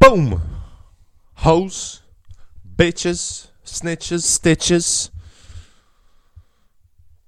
Boom! 0.00 0.40
Hoes, 1.34 2.00
bitches, 2.76 3.48
snitches, 3.64 4.22
stitches. 4.22 5.10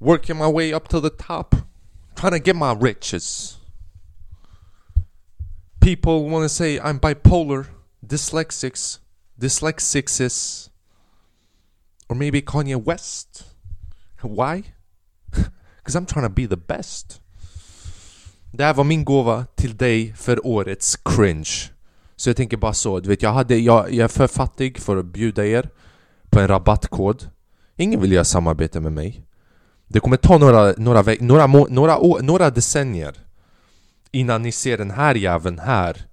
Working 0.01 0.39
my 0.39 0.49
way 0.49 0.73
up 0.73 0.89
to 0.89 0.99
the 0.99 1.11
top. 1.11 1.55
Trying 2.17 2.33
to 2.33 2.39
get 2.39 2.57
my 2.57 2.73
riches. 2.73 3.59
People 5.81 6.29
want 6.31 6.45
to 6.45 6.49
say 6.49 6.81
I'm 6.81 6.99
bipolar, 6.99 7.67
dyslexics, 8.05 9.01
dyslexics, 9.39 10.71
or 12.09 12.17
maybe 12.17 12.41
Kanye 12.41 12.83
West. 12.83 13.45
Why? 14.23 14.65
Because 15.77 15.97
I'm 15.97 16.07
trying 16.07 16.25
to 16.25 16.31
be 16.31 16.47
the 16.47 16.57
best. 16.57 17.21
Det 18.53 18.65
här 18.65 18.75
var 18.75 18.85
min 18.85 19.05
gåva 19.05 19.47
till 19.57 19.77
dig 19.77 20.13
för 20.17 20.47
årets 20.47 20.97
cringe. 20.97 21.72
Så 22.23 22.29
jag 22.29 22.37
tänker 22.37 22.57
bara 22.57 22.73
så, 22.73 23.01
du 23.01 23.09
vet 23.09 23.23
jag, 23.23 23.33
hade, 23.33 23.57
jag, 23.57 23.93
jag 23.93 24.05
är 24.05 24.09
för 24.09 24.27
fattig 24.27 24.79
för 24.79 24.97
att 24.97 25.07
bjuda 25.07 25.47
er 25.47 25.69
på 26.31 26.41
en 26.41 26.49
rabattkod. 26.49 27.31
Ingen 27.77 28.01
vill 28.01 28.13
göra 28.13 28.25
samarbete 28.25 28.81
med 28.81 28.93
mig. 28.93 29.23
Det 29.89 30.01
kommer 30.01 30.17
ta 30.17 30.39
några, 30.39 30.75
några, 30.77 31.03
några, 31.21 31.47
några, 31.47 31.99
några 32.21 32.51
decennier 32.51 33.15
innan 34.11 34.43
ni 34.43 34.53
ser 34.53 34.79
den 34.79 34.91
här 34.91 35.15
jäveln 35.15 35.59
här 35.59 36.07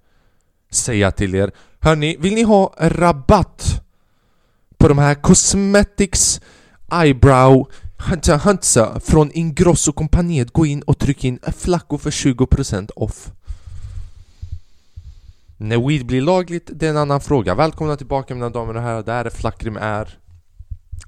säga 0.70 1.10
till 1.10 1.34
er 1.34 1.52
Hörni, 1.80 2.16
vill 2.20 2.34
ni 2.34 2.42
ha 2.42 2.74
rabatt 2.78 3.82
på 4.78 4.88
de 4.88 4.98
här 4.98 5.14
Cosmetics 5.14 6.40
Eyebrow 6.92 7.70
Hunta 7.98 8.36
Hunta 8.36 9.00
från 9.00 9.30
Ingrosso 9.32 9.92
kompaniet 9.92 10.50
Gå 10.50 10.66
in 10.66 10.82
och 10.82 10.98
tryck 10.98 11.24
in 11.24 11.38
Flacco 11.56 11.98
för 11.98 12.10
20% 12.10 12.90
off 12.96 13.32
när 15.62 15.88
weed 15.88 16.06
blir 16.06 16.20
lagligt, 16.20 16.70
det 16.74 16.86
är 16.86 16.90
en 16.90 16.96
annan 16.96 17.20
fråga. 17.20 17.54
Välkomna 17.54 17.96
tillbaka 17.96 18.34
mina 18.34 18.50
damer 18.50 18.76
och 18.76 18.82
herrar, 18.82 19.02
det 19.02 19.12
här 19.12 19.24
är 19.24 19.30
Flackrim 19.30 19.76
är 19.76 20.18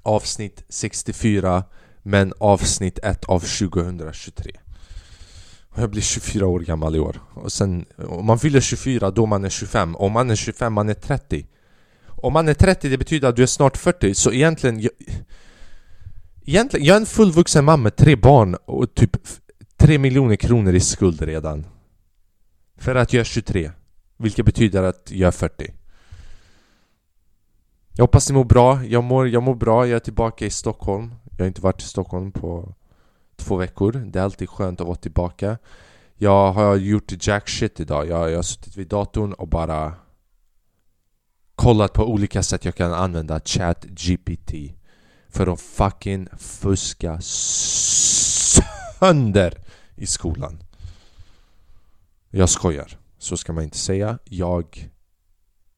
Avsnitt 0.02 0.64
64 0.68 1.64
Men 2.02 2.32
avsnitt 2.38 2.98
1 3.02 3.24
av 3.24 3.40
2023 3.40 4.52
jag 5.76 5.90
blir 5.90 6.02
24 6.02 6.46
år 6.46 6.60
gammal 6.60 6.96
i 6.96 6.98
år. 6.98 7.20
Och 7.34 7.52
sen, 7.52 7.84
om 7.96 8.26
man 8.26 8.38
fyller 8.38 8.60
24 8.60 9.10
då 9.10 9.26
man 9.26 9.44
är 9.44 9.48
25 9.48 9.96
Om 9.96 10.12
man 10.12 10.30
är 10.30 10.36
25 10.36 10.72
man 10.72 10.88
är 10.88 10.94
30 10.94 11.46
Om 12.06 12.32
man 12.32 12.48
är 12.48 12.54
30 12.54 12.88
det 12.88 12.98
betyder 12.98 13.28
att 13.28 13.36
du 13.36 13.42
är 13.42 13.46
snart 13.46 13.76
40 13.76 14.14
så 14.14 14.32
egentligen 14.32 14.80
jag, 14.80 14.92
Egentligen, 16.44 16.86
jag 16.86 16.96
är 16.96 17.00
en 17.00 17.06
fullvuxen 17.06 17.64
man 17.64 17.82
med 17.82 17.96
tre 17.96 18.16
barn 18.16 18.54
och 18.64 18.94
typ 18.94 19.16
3 19.76 19.98
miljoner 19.98 20.36
kronor 20.36 20.74
i 20.74 20.80
skuld 20.80 21.22
redan. 21.22 21.66
För 22.78 22.94
att 22.94 23.12
jag 23.12 23.20
är 23.20 23.24
23 23.24 23.70
vilket 24.22 24.46
betyder 24.46 24.82
att 24.82 25.10
jag 25.10 25.28
är 25.28 25.30
40 25.30 25.72
Jag 27.92 28.02
hoppas 28.02 28.28
ni 28.28 28.34
mår 28.34 28.44
bra, 28.44 28.84
jag 28.84 29.04
mår, 29.04 29.28
jag 29.28 29.42
mår 29.42 29.54
bra, 29.54 29.86
jag 29.86 29.96
är 29.96 30.00
tillbaka 30.00 30.46
i 30.46 30.50
Stockholm 30.50 31.14
Jag 31.36 31.44
har 31.44 31.48
inte 31.48 31.60
varit 31.60 31.82
i 31.82 31.84
Stockholm 31.84 32.32
på 32.32 32.74
två 33.36 33.56
veckor. 33.56 33.92
Det 33.92 34.18
är 34.18 34.22
alltid 34.22 34.48
skönt 34.48 34.80
att 34.80 34.86
vara 34.86 34.96
tillbaka. 34.96 35.58
Jag 36.14 36.52
har 36.52 36.76
gjort 36.76 37.26
jack 37.26 37.48
shit 37.48 37.80
idag. 37.80 38.08
Jag, 38.08 38.30
jag 38.30 38.36
har 38.36 38.42
suttit 38.42 38.76
vid 38.76 38.88
datorn 38.88 39.32
och 39.32 39.48
bara 39.48 39.94
kollat 41.54 41.92
på 41.92 42.04
olika 42.04 42.42
sätt 42.42 42.64
jag 42.64 42.74
kan 42.74 42.92
använda 42.92 43.40
ChatGPT. 43.40 44.54
För 45.28 45.46
att 45.46 45.60
fucking 45.60 46.28
fuska 46.38 47.20
sönder 49.00 49.58
i 49.96 50.06
skolan. 50.06 50.62
Jag 52.30 52.48
skojar. 52.48 53.01
Så 53.22 53.36
ska 53.36 53.52
man 53.52 53.64
inte 53.64 53.78
säga. 53.78 54.18
Jag 54.24 54.90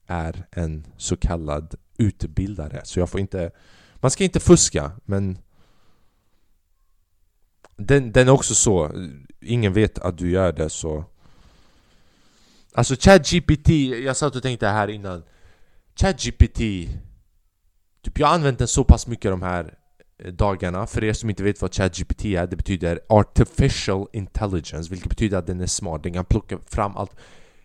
är 0.07 0.47
en 0.51 0.85
så 0.97 1.17
kallad 1.17 1.75
utbildare. 1.97 2.81
Så 2.83 2.99
jag 2.99 3.09
får 3.09 3.19
inte... 3.19 3.51
Man 3.95 4.11
ska 4.11 4.23
inte 4.23 4.39
fuska, 4.39 4.91
men 5.05 5.37
den, 7.75 8.11
den 8.11 8.27
är 8.27 8.31
också 8.31 8.55
så, 8.55 8.91
ingen 9.41 9.73
vet 9.73 9.99
att 9.99 10.17
du 10.17 10.31
gör 10.31 10.51
det 10.51 10.69
så 10.69 11.03
Alltså 12.73 12.95
ChatGPT, 12.99 13.69
jag 14.05 14.17
satt 14.17 14.35
och 14.35 14.43
tänkte 14.43 14.67
här 14.67 14.87
innan 14.87 15.23
ChatGPT 15.95 16.59
Typ 18.01 18.19
jag 18.19 18.27
har 18.27 18.35
använt 18.35 18.59
den 18.59 18.67
så 18.67 18.83
pass 18.83 19.07
mycket 19.07 19.31
de 19.31 19.41
här 19.41 19.77
Eh, 20.23 20.31
dagarna. 20.31 20.87
För 20.87 21.03
er 21.03 21.13
som 21.13 21.29
inte 21.29 21.43
vet 21.43 21.61
vad 21.61 21.73
ChatGPT 21.73 22.25
är, 22.25 22.47
det 22.47 22.55
betyder 22.55 22.99
Artificial 23.09 24.07
Intelligence 24.13 24.89
Vilket 24.89 25.09
betyder 25.09 25.37
att 25.37 25.47
den 25.47 25.61
är 25.61 25.67
smart, 25.67 26.03
den 26.03 26.13
kan 26.13 26.25
plocka 26.25 26.59
fram 26.65 26.97
allt. 26.97 27.15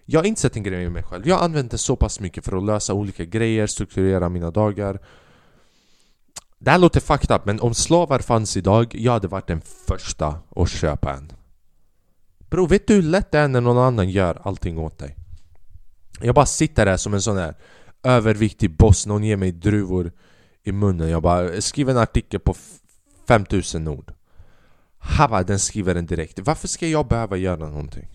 Jag 0.05 0.21
har 0.21 0.25
inte 0.25 0.41
sett 0.41 0.57
en 0.57 0.63
grej 0.63 0.83
med 0.83 0.93
mig 0.93 1.03
själv. 1.03 1.29
Jag 1.29 1.37
har 1.37 1.45
använt 1.45 1.71
den 1.71 1.79
så 1.79 1.97
pass 1.97 2.21
mycket 2.21 2.45
för 2.45 2.57
att 2.57 2.65
lösa 2.65 2.95
olika 2.95 3.25
grejer, 3.25 3.67
strukturera 3.67 4.29
mina 4.29 4.51
dagar. 4.51 4.99
Det 6.59 6.71
här 6.71 6.79
låter 6.79 7.01
fucked 7.01 7.37
up, 7.37 7.45
men 7.45 7.61
om 7.61 7.75
slavar 7.75 8.19
fanns 8.19 8.57
idag, 8.57 8.95
jag 8.95 9.13
hade 9.13 9.29
varit 9.29 9.47
den 9.47 9.61
första 9.61 10.39
att 10.57 10.71
köpa 10.71 11.13
en. 11.13 11.33
Bro, 12.39 12.67
vet 12.67 12.87
du 12.87 12.95
hur 12.95 13.03
lätt 13.03 13.31
det 13.33 13.39
är 13.39 13.49
när 13.49 13.61
någon 13.61 13.79
annan 13.79 14.11
gör 14.11 14.41
allting 14.45 14.79
åt 14.79 14.99
dig? 14.99 15.17
Jag 16.21 16.35
bara 16.35 16.47
sitter 16.47 16.87
där 16.87 16.97
som 16.97 17.15
en 17.15 17.23
sån 17.23 17.37
här 17.37 17.55
överviktig 18.03 18.77
boss, 18.77 19.07
någon 19.07 19.25
ger 19.25 19.37
mig 19.37 19.53
druvor 19.53 20.13
i 20.63 20.73
munnen. 20.73 21.09
Jag 21.09 21.23
bara 21.23 21.61
skriver 21.61 21.93
en 21.93 21.99
artikel 21.99 22.41
på 22.41 22.55
5000 23.29 23.89
ord. 23.89 24.13
Hava, 24.99 25.43
den 25.43 25.59
skriver 25.59 25.95
den 25.95 26.07
direkt. 26.07 26.39
Varför 26.39 26.69
ska 26.69 26.87
jag 26.87 27.07
behöva 27.07 27.37
göra 27.37 27.69
någonting? 27.69 28.09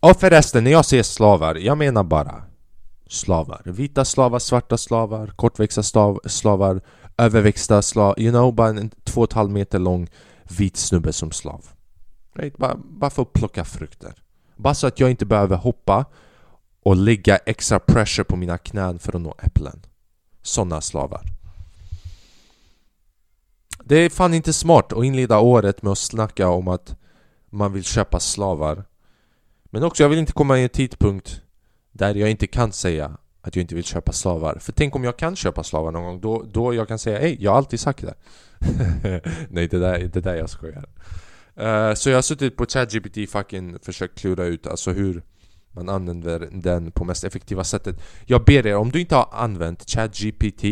Och 0.00 0.20
förresten, 0.20 0.64
när 0.64 0.70
jag 0.70 0.84
säger 0.84 1.02
slavar, 1.02 1.54
jag 1.54 1.78
menar 1.78 2.04
bara 2.04 2.42
slavar. 3.06 3.62
Vita 3.64 4.04
slavar, 4.04 4.38
svarta 4.38 4.78
slavar, 4.78 5.26
kortväxta 5.26 5.82
slavar, 6.26 6.80
överväxta 7.18 7.82
slavar. 7.82 8.20
You 8.20 8.30
know, 8.30 8.54
bara 8.54 8.68
en 8.68 8.90
två 9.04 9.20
och 9.20 9.28
ett 9.30 9.32
halv 9.32 9.50
meter 9.50 9.78
lång 9.78 10.08
vit 10.58 10.76
snubbe 10.76 11.12
som 11.12 11.30
slav. 11.30 11.66
Right? 12.34 12.56
Bara, 12.56 12.76
bara 12.76 13.10
för 13.10 13.22
att 13.22 13.32
plocka 13.32 13.64
frukter. 13.64 14.14
Bara 14.56 14.74
så 14.74 14.86
att 14.86 15.00
jag 15.00 15.10
inte 15.10 15.26
behöver 15.26 15.56
hoppa 15.56 16.04
och 16.82 16.96
lägga 16.96 17.36
extra 17.36 17.78
pressure 17.78 18.24
på 18.24 18.36
mina 18.36 18.58
knän 18.58 18.98
för 18.98 19.16
att 19.16 19.20
nå 19.20 19.34
äpplen. 19.42 19.80
Sådana 20.48 20.80
slavar. 20.80 21.22
Det 23.84 23.96
är 23.96 24.10
fan 24.10 24.34
inte 24.34 24.52
smart 24.52 24.92
att 24.92 25.04
inleda 25.04 25.38
året 25.38 25.82
med 25.82 25.92
att 25.92 25.98
snacka 25.98 26.48
om 26.48 26.68
att 26.68 26.96
man 27.50 27.72
vill 27.72 27.84
köpa 27.84 28.20
slavar. 28.20 28.84
Men 29.64 29.82
också, 29.82 30.02
jag 30.02 30.08
vill 30.08 30.18
inte 30.18 30.32
komma 30.32 30.58
i 30.58 30.62
en 30.62 30.68
tidpunkt 30.68 31.42
där 31.92 32.14
jag 32.14 32.30
inte 32.30 32.46
kan 32.46 32.72
säga 32.72 33.16
att 33.40 33.56
jag 33.56 33.60
inte 33.62 33.74
vill 33.74 33.84
köpa 33.84 34.12
slavar. 34.12 34.58
För 34.60 34.72
tänk 34.72 34.96
om 34.96 35.04
jag 35.04 35.16
kan 35.16 35.36
köpa 35.36 35.64
slavar 35.64 35.92
någon 35.92 36.04
gång, 36.04 36.20
då, 36.20 36.44
då 36.52 36.74
jag 36.74 36.88
kan 36.88 36.98
säga 36.98 37.18
hej, 37.18 37.36
jag 37.40 37.50
har 37.50 37.58
alltid 37.58 37.80
sagt 37.80 38.04
det. 38.04 38.14
Nej, 39.50 39.68
det 39.68 39.78
där, 39.78 39.98
det 39.98 40.20
där 40.20 40.34
jag 40.34 40.50
skojar. 40.50 40.88
Uh, 41.60 41.94
så 41.94 42.10
jag 42.10 42.16
har 42.16 42.22
suttit 42.22 42.56
på 42.56 42.66
ChatGPT 42.66 43.30
fucking 43.30 43.78
försökt 43.78 44.18
klura 44.18 44.44
ut 44.44 44.66
alltså 44.66 44.92
hur 44.92 45.22
man 45.78 45.88
använder 45.88 46.48
den 46.52 46.90
på 46.90 47.04
mest 47.04 47.24
effektiva 47.24 47.64
sättet. 47.64 48.00
Jag 48.26 48.44
ber 48.44 48.66
er, 48.66 48.76
om 48.76 48.90
du 48.90 49.00
inte 49.00 49.14
har 49.14 49.28
använt 49.32 49.90
ChatGPT, 49.90 50.64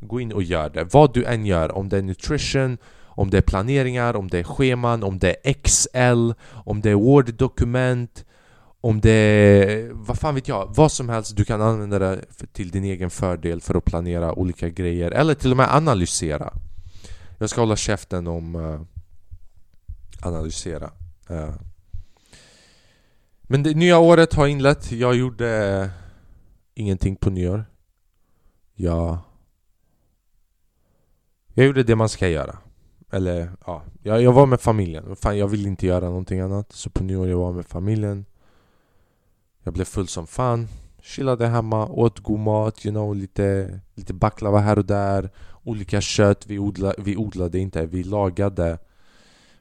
gå 0.00 0.20
in 0.20 0.32
och 0.32 0.42
gör 0.42 0.70
det. 0.70 0.84
Vad 0.94 1.14
du 1.14 1.24
än 1.24 1.46
gör, 1.46 1.72
om 1.72 1.88
det 1.88 1.98
är 1.98 2.02
nutrition, 2.02 2.78
om 3.04 3.30
det 3.30 3.36
är 3.36 3.42
planeringar, 3.42 4.16
om 4.16 4.28
det 4.28 4.38
är 4.38 4.44
scheman, 4.44 5.02
om 5.02 5.18
det 5.18 5.36
är 5.44 5.52
XL, 5.52 6.32
om 6.64 6.80
det 6.80 6.90
är 6.90 6.94
Word-dokument, 6.94 8.24
om 8.80 9.00
det 9.00 9.10
är, 9.10 9.90
vad 9.92 10.18
fan 10.18 10.34
vet 10.34 10.48
jag, 10.48 10.74
vad 10.76 10.92
som 10.92 11.08
helst 11.08 11.36
du 11.36 11.44
kan 11.44 11.62
använda 11.62 11.98
det 11.98 12.24
till 12.52 12.70
din 12.70 12.84
egen 12.84 13.10
fördel 13.10 13.60
för 13.60 13.74
att 13.74 13.84
planera 13.84 14.32
olika 14.32 14.68
grejer 14.68 15.10
eller 15.10 15.34
till 15.34 15.50
och 15.50 15.56
med 15.56 15.74
analysera 15.74 16.52
Jag 17.38 17.50
ska 17.50 17.60
hålla 17.60 17.76
käften 17.76 18.26
om 18.26 18.54
uh, 18.54 18.80
analysera 20.22 20.90
uh. 21.30 21.54
Men 23.50 23.62
det 23.62 23.74
nya 23.74 23.98
året 23.98 24.34
har 24.34 24.46
inlett, 24.46 24.92
jag 24.92 25.14
gjorde 25.14 25.90
ingenting 26.74 27.16
på 27.16 27.30
nyår. 27.30 27.64
Jag 28.74 29.18
Jag 31.54 31.66
gjorde 31.66 31.82
det 31.82 31.96
man 31.96 32.08
ska 32.08 32.28
göra. 32.28 32.58
Eller 33.12 33.50
ja, 33.66 33.82
jag, 34.02 34.22
jag 34.22 34.32
var 34.32 34.46
med 34.46 34.60
familjen, 34.60 35.16
fan 35.16 35.38
jag 35.38 35.48
vill 35.48 35.66
inte 35.66 35.86
göra 35.86 36.04
någonting 36.04 36.40
annat. 36.40 36.72
Så 36.72 36.90
på 36.90 37.04
nyår 37.04 37.28
jag 37.28 37.38
var 37.38 37.52
med 37.52 37.66
familjen. 37.66 38.24
Jag 39.62 39.74
blev 39.74 39.84
full 39.84 40.08
som 40.08 40.26
fan. 40.26 40.68
Chillade 41.02 41.46
hemma, 41.46 41.86
åt 41.86 42.18
god 42.18 42.38
mat, 42.38 42.86
you 42.86 42.92
know, 42.92 43.16
lite, 43.16 43.80
lite 43.94 44.14
baklava 44.14 44.58
här 44.58 44.78
och 44.78 44.84
där. 44.84 45.30
Olika 45.64 46.00
kött, 46.00 46.46
vi, 46.46 46.58
odla, 46.58 46.94
vi 46.98 47.16
odlade 47.16 47.58
inte, 47.58 47.86
vi 47.86 48.02
lagade 48.02 48.78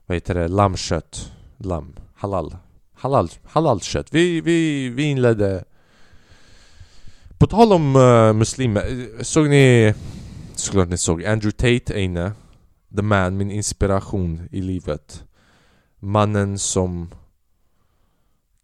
Vad 0.05 0.15
heter 0.15 0.35
det? 0.35 0.47
Lammkött. 0.47 1.31
Lamm, 1.57 1.95
halal. 2.15 2.55
Halal, 2.97 3.81
kött. 3.81 4.07
vi, 4.11 4.41
vi, 4.41 4.89
vi 4.89 5.03
inledde 5.03 5.63
På 7.37 7.47
tal 7.47 7.73
om 7.73 7.95
uh, 7.95 8.33
muslimer, 8.33 8.81
eh, 8.81 9.23
såg 9.23 9.49
ni 9.49 9.93
Såklart 10.55 10.89
ni 10.89 10.97
såg 10.97 11.25
Andrew 11.25 11.51
Tate 11.51 11.93
är 11.93 12.03
inne 12.03 12.31
The 12.95 13.01
man, 13.01 13.37
min 13.37 13.51
inspiration 13.51 14.47
i 14.51 14.61
livet 14.61 15.23
Mannen 15.99 16.59
som 16.59 17.09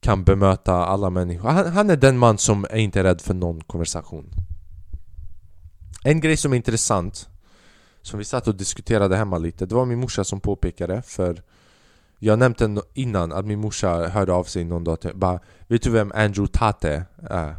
kan 0.03 0.23
bemöta 0.23 0.73
alla 0.73 1.09
människor. 1.09 1.49
Han, 1.49 1.71
han 1.71 1.89
är 1.89 1.95
den 1.95 2.17
man 2.17 2.37
som 2.37 2.65
är 2.69 2.77
inte 2.77 3.03
rädd 3.03 3.21
för 3.21 3.33
någon 3.33 3.61
konversation. 3.61 4.33
En 6.03 6.19
grej 6.19 6.37
som 6.37 6.53
är 6.53 6.57
intressant, 6.57 7.29
som 8.01 8.19
vi 8.19 8.25
satt 8.25 8.47
och 8.47 8.55
diskuterade 8.55 9.17
hemma 9.17 9.37
lite, 9.37 9.65
det 9.65 9.75
var 9.75 9.85
min 9.85 9.99
morsa 9.99 10.23
som 10.23 10.39
påpekade 10.39 11.01
för 11.01 11.41
jag 12.23 12.39
nämnde 12.39 12.81
innan 12.93 13.31
att 13.31 13.45
min 13.45 13.59
morsa 13.59 14.07
hörde 14.07 14.33
av 14.33 14.43
sig 14.43 14.63
någon 14.63 14.83
dag 14.83 15.01
till 15.01 15.15
bara 15.15 15.39
Vet 15.67 15.81
du 15.81 15.89
vem 15.89 16.11
Andrew 16.15 16.47
Tate 16.47 17.05
är? 17.29 17.55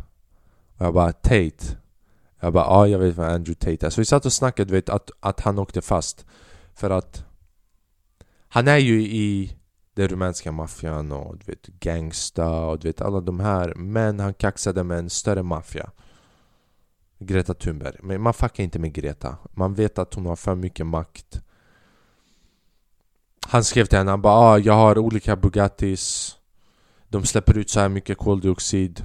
Och 0.77 0.87
jag 0.87 0.95
bara 0.95 1.13
Tate. 1.13 1.77
Jag 2.41 2.53
bara 2.53 2.65
ja, 2.65 2.87
jag 2.87 2.99
vet 2.99 3.19
vem 3.19 3.35
Andrew 3.35 3.55
Tate 3.55 3.87
är. 3.87 3.91
Så 3.91 4.01
vi 4.01 4.05
satt 4.05 4.27
och 4.27 4.33
snackade 4.33 4.73
vet, 4.73 4.89
att, 4.89 5.11
att 5.21 5.41
han 5.41 5.59
åkte 5.59 5.83
fast. 5.83 6.27
För 6.75 6.91
att 6.91 7.25
Han 8.49 8.69
är 8.69 8.79
ju 8.79 9.03
i 9.03 9.57
den 9.95 10.09
rumänska 10.09 10.53
maffian 10.53 11.13
och 11.13 11.39
du 11.39 11.45
vet 11.45 11.67
gangsta 11.67 12.67
och 12.67 12.79
du 12.79 12.89
vet 12.89 13.01
alla 13.01 13.21
de 13.21 13.41
här. 13.41 13.75
Men 13.75 14.21
han 14.21 14.35
kaxade 14.35 14.85
med 14.85 14.99
en 14.99 15.11
större 15.11 15.43
maffia. 15.43 15.91
Greta 17.19 17.55
Thunberg. 17.55 17.97
Men 18.03 18.21
man 18.21 18.35
fuckar 18.35 18.65
inte 18.65 18.79
med 18.79 18.93
Greta. 18.93 19.37
Man 19.53 19.75
vet 19.75 19.99
att 19.99 20.15
hon 20.15 20.27
har 20.27 20.37
för 20.37 20.55
mycket 20.55 20.87
makt. 20.87 21.41
Han 23.47 23.65
skrev 23.65 23.85
till 23.85 23.99
henne, 23.99 24.11
han 24.11 24.23
bara 24.23 24.35
ah, 24.35 24.59
jag 24.59 24.75
har 24.75 24.99
olika 24.99 25.37
Bugattis. 25.37 26.37
De 27.09 27.25
släpper 27.25 27.59
ut 27.59 27.71
så 27.71 27.81
här 27.81 27.89
mycket 27.89 28.19
koldioxid. 28.19 29.05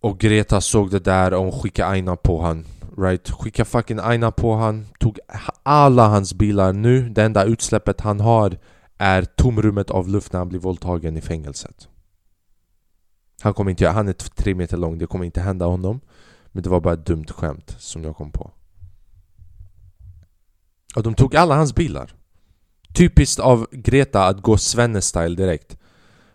Och 0.00 0.18
Greta 0.18 0.60
såg 0.60 0.90
det 0.90 0.98
där 0.98 1.34
och 1.34 1.42
hon 1.42 1.52
skickade 1.52 1.88
Aina 1.88 2.16
på 2.16 2.42
han 2.42 2.64
Right? 2.98 3.30
Skickade 3.30 3.68
fucking 3.68 3.98
Aina 3.98 4.30
på 4.30 4.54
han. 4.54 4.86
Tog 4.98 5.18
alla 5.62 6.08
hans 6.08 6.34
bilar 6.34 6.72
nu. 6.72 7.08
Det 7.08 7.22
enda 7.22 7.44
utsläppet 7.44 8.00
han 8.00 8.20
har 8.20 8.58
Är 8.98 9.22
tomrummet 9.22 9.90
av 9.90 10.08
luft 10.08 10.32
när 10.32 10.40
han 10.40 10.48
blir 10.48 10.60
våldtagen 10.60 11.16
i 11.16 11.20
fängelset. 11.20 11.88
Han 13.42 13.54
kommer 13.54 13.70
inte 13.70 13.88
Han 13.88 14.08
är 14.08 14.12
tre 14.12 14.54
meter 14.54 14.76
lång. 14.76 14.98
Det 14.98 15.06
kommer 15.06 15.24
inte 15.24 15.40
hända 15.40 15.66
honom. 15.66 16.00
Men 16.46 16.62
det 16.62 16.68
var 16.68 16.80
bara 16.80 16.94
ett 16.94 17.06
dumt 17.06 17.26
skämt 17.28 17.76
som 17.78 18.04
jag 18.04 18.16
kom 18.16 18.30
på. 18.30 18.50
Och 20.96 21.02
de 21.02 21.14
tog 21.14 21.36
alla 21.36 21.54
hans 21.54 21.74
bilar. 21.74 22.14
Typiskt 22.94 23.40
av 23.40 23.66
Greta 23.72 24.26
att 24.26 24.42
gå 24.42 24.56
Svenne-style 24.56 25.36
direkt. 25.36 25.76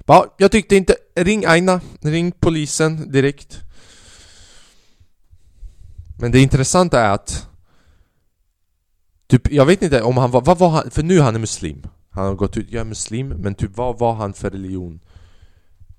Ja, 0.05 0.35
jag 0.37 0.51
tyckte 0.51 0.75
inte... 0.75 0.95
Ring 1.15 1.45
Aina, 1.45 1.81
ring 2.01 2.31
polisen 2.31 3.11
direkt. 3.11 3.59
Men 6.19 6.31
det 6.31 6.39
intressanta 6.39 7.01
är 7.01 7.09
att 7.09 7.49
Typ, 9.27 9.51
jag 9.51 9.65
vet 9.65 9.81
inte 9.81 10.01
om 10.01 10.17
han 10.17 10.31
var... 10.31 10.41
Vad 10.41 10.57
var 10.57 10.69
han? 10.69 10.91
För 10.91 11.03
nu 11.03 11.17
är 11.17 11.21
han 11.23 11.41
muslim. 11.41 11.83
Han 12.09 12.25
har 12.25 12.35
gått 12.35 12.57
ut, 12.57 12.71
jag 12.71 12.81
är 12.81 12.85
muslim 12.85 13.27
Men 13.27 13.55
typ 13.55 13.77
vad 13.77 13.99
var 13.99 14.13
han 14.13 14.33
för 14.33 14.49
religion? 14.49 14.99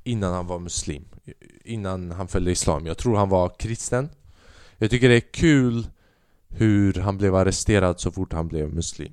Innan 0.05 0.35
han 0.35 0.47
var 0.47 0.59
muslim? 0.59 1.05
Innan 1.65 2.11
han 2.11 2.29
följde 2.29 2.51
islam. 2.51 2.87
Jag 2.87 2.99
tror 2.99 3.17
han 3.17 3.29
var 3.29 3.49
kristen. 3.59 4.09
Jag 4.79 4.91
tycker 4.91 5.09
det 5.09 5.17
är 5.17 5.33
kul 5.33 5.87
hur 6.51 6.95
han 6.95 7.19
blev 7.19 7.35
arresterad 7.35 8.01
så 8.01 8.11
fort 8.11 8.33
han 8.33 8.49
blev 8.49 8.75
muslim. 8.75 9.13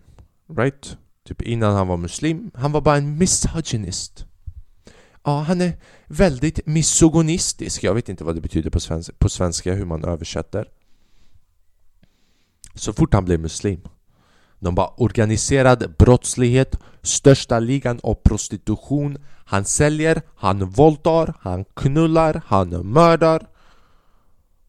Right? 0.57 0.97
Typ 1.27 1.41
innan 1.41 1.75
han 1.75 1.87
var 1.87 1.97
muslim. 1.97 2.51
Han 2.53 2.71
var 2.71 2.81
bara 2.81 2.97
en 2.97 3.17
misogynist. 3.17 4.25
Ja, 5.23 5.39
han 5.39 5.61
är 5.61 5.73
väldigt 6.07 6.65
misogonistisk 6.65 7.83
Jag 7.83 7.93
vet 7.93 8.09
inte 8.09 8.23
vad 8.23 8.35
det 8.35 8.41
betyder 8.41 8.69
på, 8.69 8.79
svenska, 8.79 9.13
på 9.17 9.29
svenska 9.29 9.73
hur 9.73 9.85
man 9.85 10.03
översätter. 10.03 10.69
Så 12.73 12.93
fort 12.93 13.13
han 13.13 13.25
blev 13.25 13.39
muslim 13.39 13.81
De 14.59 14.75
bara 14.75 14.87
organiserad 14.97 15.95
brottslighet 15.97 16.79
Största 17.01 17.59
ligan 17.59 17.99
av 18.03 18.13
prostitution. 18.13 19.17
Han 19.45 19.65
säljer, 19.65 20.21
han 20.35 20.69
våldtar, 20.69 21.33
han 21.39 21.65
knullar, 21.65 22.41
han 22.45 22.69
mördar. 22.69 23.47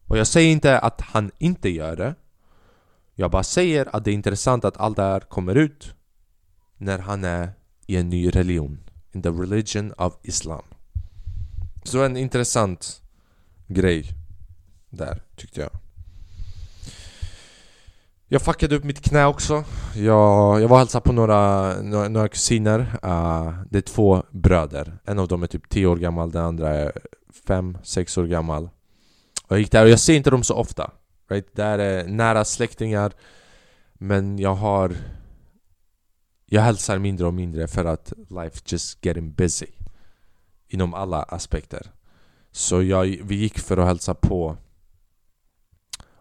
Och 0.05 0.17
jag 0.17 0.27
säger 0.27 0.51
inte 0.51 0.79
att 0.79 1.01
han 1.01 1.31
inte 1.37 1.69
gör 1.69 1.95
det. 1.95 2.15
Jag 3.19 3.31
bara 3.31 3.43
säger 3.43 3.95
att 3.95 4.05
det 4.05 4.11
är 4.11 4.13
intressant 4.13 4.65
att 4.65 4.77
allt 4.77 4.95
det 4.95 5.03
här 5.03 5.19
kommer 5.19 5.55
ut 5.55 5.93
När 6.77 6.99
han 6.99 7.23
är 7.23 7.51
i 7.87 7.95
en 7.95 8.09
ny 8.09 8.29
religion 8.29 8.79
In 9.11 9.21
the 9.21 9.29
religion 9.29 9.93
of 9.97 10.13
Islam. 10.23 10.63
Så 11.83 12.03
en 12.03 12.17
intressant 12.17 13.01
grej 13.67 14.05
där, 14.89 15.23
tyckte 15.35 15.61
jag. 15.61 15.69
Jag 18.27 18.41
fuckade 18.41 18.75
upp 18.75 18.83
mitt 18.83 19.01
knä 19.01 19.25
också. 19.25 19.63
Jag, 19.95 20.61
jag 20.61 20.67
var 20.67 20.75
och 20.75 20.79
hälsade 20.79 21.03
på 21.03 21.13
några, 21.13 21.73
några, 21.81 22.07
några 22.09 22.27
kusiner. 22.27 22.79
Uh, 22.79 23.53
Det 23.69 23.77
är 23.77 23.81
två 23.81 24.23
bröder. 24.31 24.99
En 25.05 25.19
av 25.19 25.27
dem 25.27 25.43
är 25.43 25.47
typ 25.47 25.69
10 25.69 25.87
år 25.87 25.97
gammal, 25.97 26.31
den 26.31 26.43
andra 26.43 26.69
är 26.69 26.91
5-6 27.47 28.19
år 28.19 28.25
gammal. 28.25 28.63
Och 29.43 29.51
Jag 29.51 29.59
gick 29.59 29.71
där 29.71 29.83
och 29.83 29.89
jag 29.89 29.99
ser 29.99 30.15
inte 30.15 30.29
dem 30.29 30.43
så 30.43 30.55
ofta 30.55 30.91
right? 31.29 31.55
Det 31.55 31.63
är 31.63 32.07
nära 32.07 32.45
släktingar 32.45 33.11
Men 33.93 34.39
jag 34.39 34.55
har 34.55 34.95
Jag 36.45 36.61
hälsar 36.61 36.99
mindre 36.99 37.27
och 37.27 37.33
mindre 37.33 37.67
för 37.67 37.85
att 37.85 38.13
life 38.29 38.61
just 38.65 39.05
getting 39.05 39.33
busy 39.33 39.67
Inom 40.67 40.93
alla 40.93 41.23
aspekter. 41.23 41.91
Så 42.51 42.83
jag, 42.83 43.05
vi 43.05 43.35
gick 43.35 43.59
för 43.59 43.77
att 43.77 43.87
hälsa 43.87 44.13
på. 44.13 44.57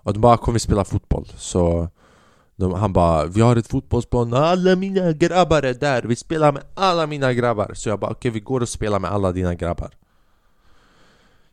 Och 0.08 0.12
de 0.12 0.20
bara 0.20 0.36
'Kom 0.36 0.54
vi 0.54 0.60
spela 0.60 0.84
fotboll' 0.84 1.36
Så 1.36 1.88
de, 2.56 2.72
han 2.72 2.92
bara 2.92 3.26
'Vi 3.26 3.40
har 3.40 3.56
ett 3.56 3.68
fotbollsplan, 3.68 4.34
alla 4.34 4.76
mina 4.76 5.12
grabbar 5.12 5.62
är 5.62 5.74
där, 5.74 6.02
vi 6.02 6.16
spelar 6.16 6.52
med 6.52 6.62
alla 6.74 7.06
mina 7.06 7.32
grabbar' 7.32 7.74
Så 7.74 7.88
jag 7.88 8.00
bara 8.00 8.10
'Okej 8.10 8.18
okay, 8.18 8.30
vi 8.30 8.40
går 8.40 8.60
och 8.60 8.68
spelar 8.68 8.98
med 8.98 9.10
alla 9.10 9.32
dina 9.32 9.54
grabbar' 9.54 9.94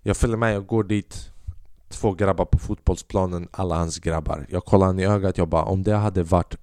Jag 0.01 0.17
följer 0.17 0.37
med 0.37 0.57
och 0.57 0.67
går 0.67 0.83
dit. 0.83 1.31
Två 1.95 2.13
grabbar 2.13 2.45
på 2.45 2.57
fotbollsplanen, 2.57 3.47
alla 3.51 3.75
hans 3.75 3.99
grabbar. 3.99 4.47
Jag 4.49 4.65
kollade 4.65 4.89
han 4.89 4.99
i 4.99 5.05
ögat, 5.05 5.37
jag 5.37 5.47
bara 5.47 5.63
om 5.63 5.83
det 5.83 5.95
hade 5.95 6.23
varit 6.23 6.55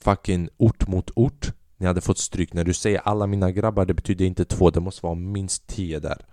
fucking 0.00 0.48
ort 0.56 0.88
mot 0.88 1.10
ort 1.14 1.52
Ni 1.76 1.86
hade 1.86 2.00
fått 2.00 2.18
stryk. 2.18 2.52
När 2.52 2.64
du 2.64 2.74
säger 2.74 3.00
alla 3.04 3.26
mina 3.26 3.50
grabbar, 3.50 3.84
det 3.84 3.94
betyder 3.94 4.24
inte 4.24 4.44
två, 4.44 4.70
det 4.70 4.80
måste 4.80 5.06
vara 5.06 5.14
minst 5.14 5.66
tio 5.66 6.00
där. 6.00 6.26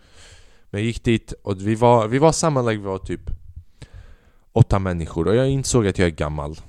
Men 0.69 0.81
jag 0.81 0.85
gick 0.85 1.03
dit 1.03 1.31
och 1.31 1.61
vi 1.61 1.75
var, 1.75 2.07
vi 2.07 2.19
var 2.19 2.31
sammanlagt, 2.31 2.79
vi 2.79 2.83
var 2.83 2.97
typ 2.97 3.21
åtta 4.51 4.79
människor. 4.79 5.27
Och 5.27 5.35
jag 5.35 5.49
insåg 5.49 5.88
att 5.88 5.97
jag 5.97 6.07
är 6.07 6.11
gammal. 6.11 6.59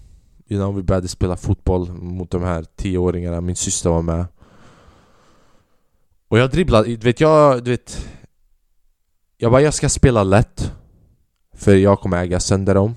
Innan 0.47 0.77
Vi 0.77 0.83
började 0.83 1.09
spela 1.09 1.37
fotboll 1.37 1.93
mot 1.93 2.31
de 2.31 2.43
här 2.43 2.65
tioåringarna, 2.77 3.41
min 3.41 3.57
syster 3.57 3.91
var 3.91 4.03
med. 4.03 4.27
Och 6.29 6.39
jag 6.39 6.51
dribblade, 6.51 6.89
du 6.89 7.05
vet 7.05 7.21
jag, 7.21 7.65
du 7.65 7.71
vet 7.71 8.09
Jag 9.37 9.53
bara, 9.53 9.63
jag 9.63 9.75
ska 9.75 9.89
spela 9.89 10.23
lätt. 10.23 10.73
För 11.59 11.77
jag 11.77 12.01
kommer 12.01 12.23
äga 12.23 12.41
sönder 12.41 12.75
dem. 12.75 12.95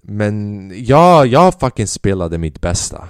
Men 0.00 0.72
ja, 0.84 1.24
jag 1.24 1.60
fucking 1.60 1.86
spelade 1.86 2.38
mitt 2.38 2.60
bästa. 2.60 3.08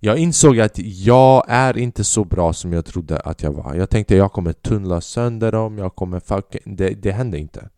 Jag 0.00 0.18
insåg 0.18 0.60
att 0.60 0.78
jag 0.78 1.44
är 1.48 1.78
inte 1.78 2.04
så 2.04 2.24
bra 2.24 2.52
som 2.52 2.72
jag 2.72 2.84
trodde 2.84 3.20
att 3.20 3.42
jag 3.42 3.52
var. 3.52 3.74
Jag 3.74 3.90
tänkte 3.90 4.16
jag 4.16 4.32
kommer 4.32 4.52
tunnla 4.52 5.00
sönder 5.00 5.52
dem, 5.52 5.78
jag 5.78 5.94
kommer 5.94 6.20
fucking... 6.20 6.76
Det, 6.76 6.90
det 6.90 7.12
hände 7.12 7.38
inte. 7.38 7.68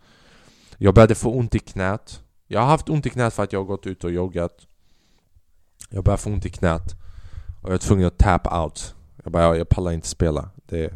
Jag 0.78 0.94
började 0.94 1.14
få 1.14 1.30
ont 1.30 1.54
i 1.54 1.58
knät. 1.58 2.22
Jag 2.46 2.60
har 2.60 2.66
haft 2.66 2.88
ont 2.88 3.06
i 3.06 3.10
knät 3.10 3.34
för 3.34 3.42
att 3.42 3.52
jag 3.52 3.60
har 3.60 3.64
gått 3.66 3.86
ut 3.86 4.04
och 4.04 4.12
joggat. 4.12 4.66
Jag 5.90 6.04
började 6.04 6.22
få 6.22 6.30
ont 6.30 6.46
i 6.46 6.50
knät. 6.50 6.94
Och 7.62 7.68
jag 7.68 7.70
var 7.70 7.78
tvungen 7.78 8.06
att 8.06 8.18
tap 8.18 8.52
out. 8.52 8.94
Jag 9.24 9.32
bara, 9.32 9.56
jag 9.56 9.68
pallar 9.68 9.92
inte 9.92 10.08
spela. 10.08 10.50
Det 10.66 10.92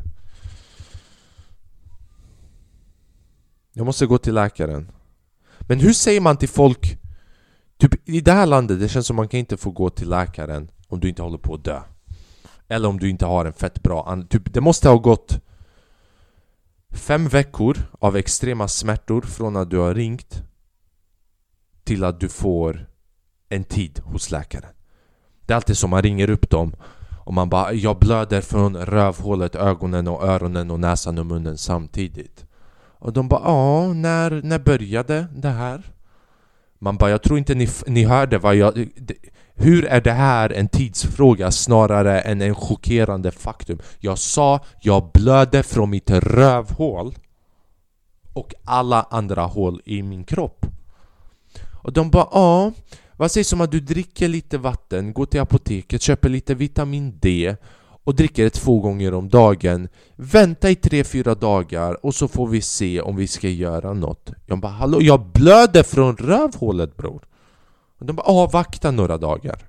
Jag 3.79 3.87
måste 3.87 4.07
gå 4.07 4.19
till 4.19 4.35
läkaren. 4.35 4.91
Men 5.61 5.81
hur 5.81 5.93
säger 5.93 6.21
man 6.21 6.37
till 6.37 6.49
folk 6.49 6.99
Typ 7.77 8.09
i 8.09 8.21
det 8.21 8.33
här 8.33 8.47
landet, 8.47 8.81
det 8.81 8.89
känns 8.89 9.07
som 9.07 9.17
man 9.17 9.29
kan 9.29 9.41
inte 9.41 9.57
få 9.57 9.71
gå 9.71 9.91
till 9.91 10.09
läkaren 10.09 10.71
Om 10.89 11.01
du 11.01 11.09
inte 11.09 11.23
håller 11.23 11.39
på 11.39 11.55
att 11.55 11.65
dö. 11.65 11.81
Eller 12.69 12.89
om 12.89 12.99
du 12.99 13.11
inte 13.11 13.27
har 13.27 13.45
en 13.45 13.53
fett 13.53 13.83
bra 13.83 14.23
typ, 14.31 14.55
Det 14.55 14.61
måste 14.61 14.89
ha 14.89 14.97
gått 14.97 15.41
Fem 16.91 17.29
veckor 17.29 17.79
av 17.99 18.17
extrema 18.17 18.69
smärtor 18.69 19.23
från 19.23 19.57
att 19.57 19.71
du 19.71 19.79
har 19.79 19.95
ringt 19.95 20.43
Till 21.85 22.05
att 22.05 22.21
du 22.21 22.29
får 22.29 22.91
en 23.49 23.65
tid 23.65 24.01
hos 24.05 24.31
läkaren. 24.31 24.73
Det 25.47 25.53
är 25.53 25.57
alltid 25.57 25.77
som 25.77 25.91
man 25.91 26.03
ringer 26.03 26.31
upp 26.31 26.51
dem 26.51 26.77
och 27.25 27.35
man 27.35 27.49
bara 27.49 27.73
'Jag 27.73 27.99
blöder 27.99 28.41
från 28.41 28.77
rövhålet, 28.77 29.55
ögonen 29.55 30.09
och 30.09 30.23
öronen 30.23 30.71
och 30.71 30.81
näsan 30.81 31.19
och 31.19 31.27
munnen 31.27 31.59
samtidigt' 31.59 32.48
Och 32.99 33.13
de 33.13 33.29
bara 33.29 33.43
ja, 33.45 33.93
när, 33.93 34.43
när 34.43 34.59
började 34.59 35.27
det 35.35 35.49
här? 35.49 35.83
Man 36.79 36.97
bara 36.97 37.11
jag 37.11 37.23
tror 37.23 37.39
inte 37.39 37.55
ni, 37.55 37.69
ni 37.87 38.05
hörde 38.05 38.39
vad 38.39 38.57
jag... 38.57 38.75
Det, 38.97 39.15
hur 39.55 39.85
är 39.85 40.01
det 40.01 40.13
här 40.13 40.53
en 40.53 40.69
tidsfråga 40.69 41.51
snarare 41.51 42.21
än 42.21 42.43
en 42.43 42.55
chockerande 42.55 43.31
faktum? 43.31 43.79
Jag 43.99 44.19
sa 44.19 44.61
jag 44.81 45.11
blödde 45.13 45.63
från 45.63 45.91
mitt 45.91 46.11
rövhål 46.11 47.15
och 48.33 48.55
alla 48.65 49.07
andra 49.11 49.43
hål 49.43 49.83
i 49.85 50.03
min 50.03 50.25
kropp. 50.25 50.67
Och 51.83 51.93
de 51.93 52.11
bara 52.11 52.29
ja, 52.33 52.73
vad 53.17 53.31
sägs 53.31 53.53
om 53.53 53.61
att 53.61 53.71
du 53.71 53.81
dricker 53.81 54.29
lite 54.29 54.59
vatten, 54.59 55.13
går 55.13 55.27
till 55.27 55.41
apoteket, 55.41 56.03
köper 56.03 56.29
lite 56.29 56.55
vitamin 56.55 57.19
D 57.21 57.57
och 58.09 58.15
dricker 58.15 58.45
det 58.45 58.51
två 58.51 58.81
gånger 58.81 59.15
om 59.15 59.29
dagen. 59.29 59.89
Vänta 60.17 60.71
i 60.71 60.75
tre 60.75 61.05
fyra 61.05 61.35
dagar 61.35 62.07
och 62.07 62.15
så 62.15 62.29
får 62.29 62.49
vi 62.49 62.61
se 62.61 63.01
om 63.01 63.17
vi 63.17 63.27
ska 63.27 63.49
göra 63.49 63.93
något. 63.93 64.33
Jag 64.47 64.61
bara 64.61 64.73
hallå, 64.73 65.03
jag 65.03 65.27
blöder 65.27 65.83
från 65.83 66.17
rövhålet 66.17 66.97
bror. 66.97 67.29
Och 67.99 68.07
De 68.07 68.17
bara 68.17 68.27
avvakta 68.27 68.91
några 68.91 69.19
dagar. 69.19 69.69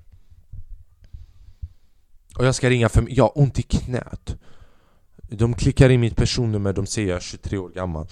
Och 2.37 2.45
jag 2.45 2.55
ska 2.55 2.69
ringa 2.69 2.89
för 2.89 3.05
jag 3.09 3.23
har 3.23 3.37
ont 3.37 3.59
i 3.59 3.61
knät. 3.61 4.35
De 5.17 5.53
klickar 5.53 5.89
in 5.89 5.99
mitt 5.99 6.15
personnummer, 6.15 6.73
de 6.73 6.85
säger 6.85 7.07
jag 7.07 7.17
är 7.17 7.21
23 7.21 7.57
år 7.57 7.69
gammal. 7.69 8.07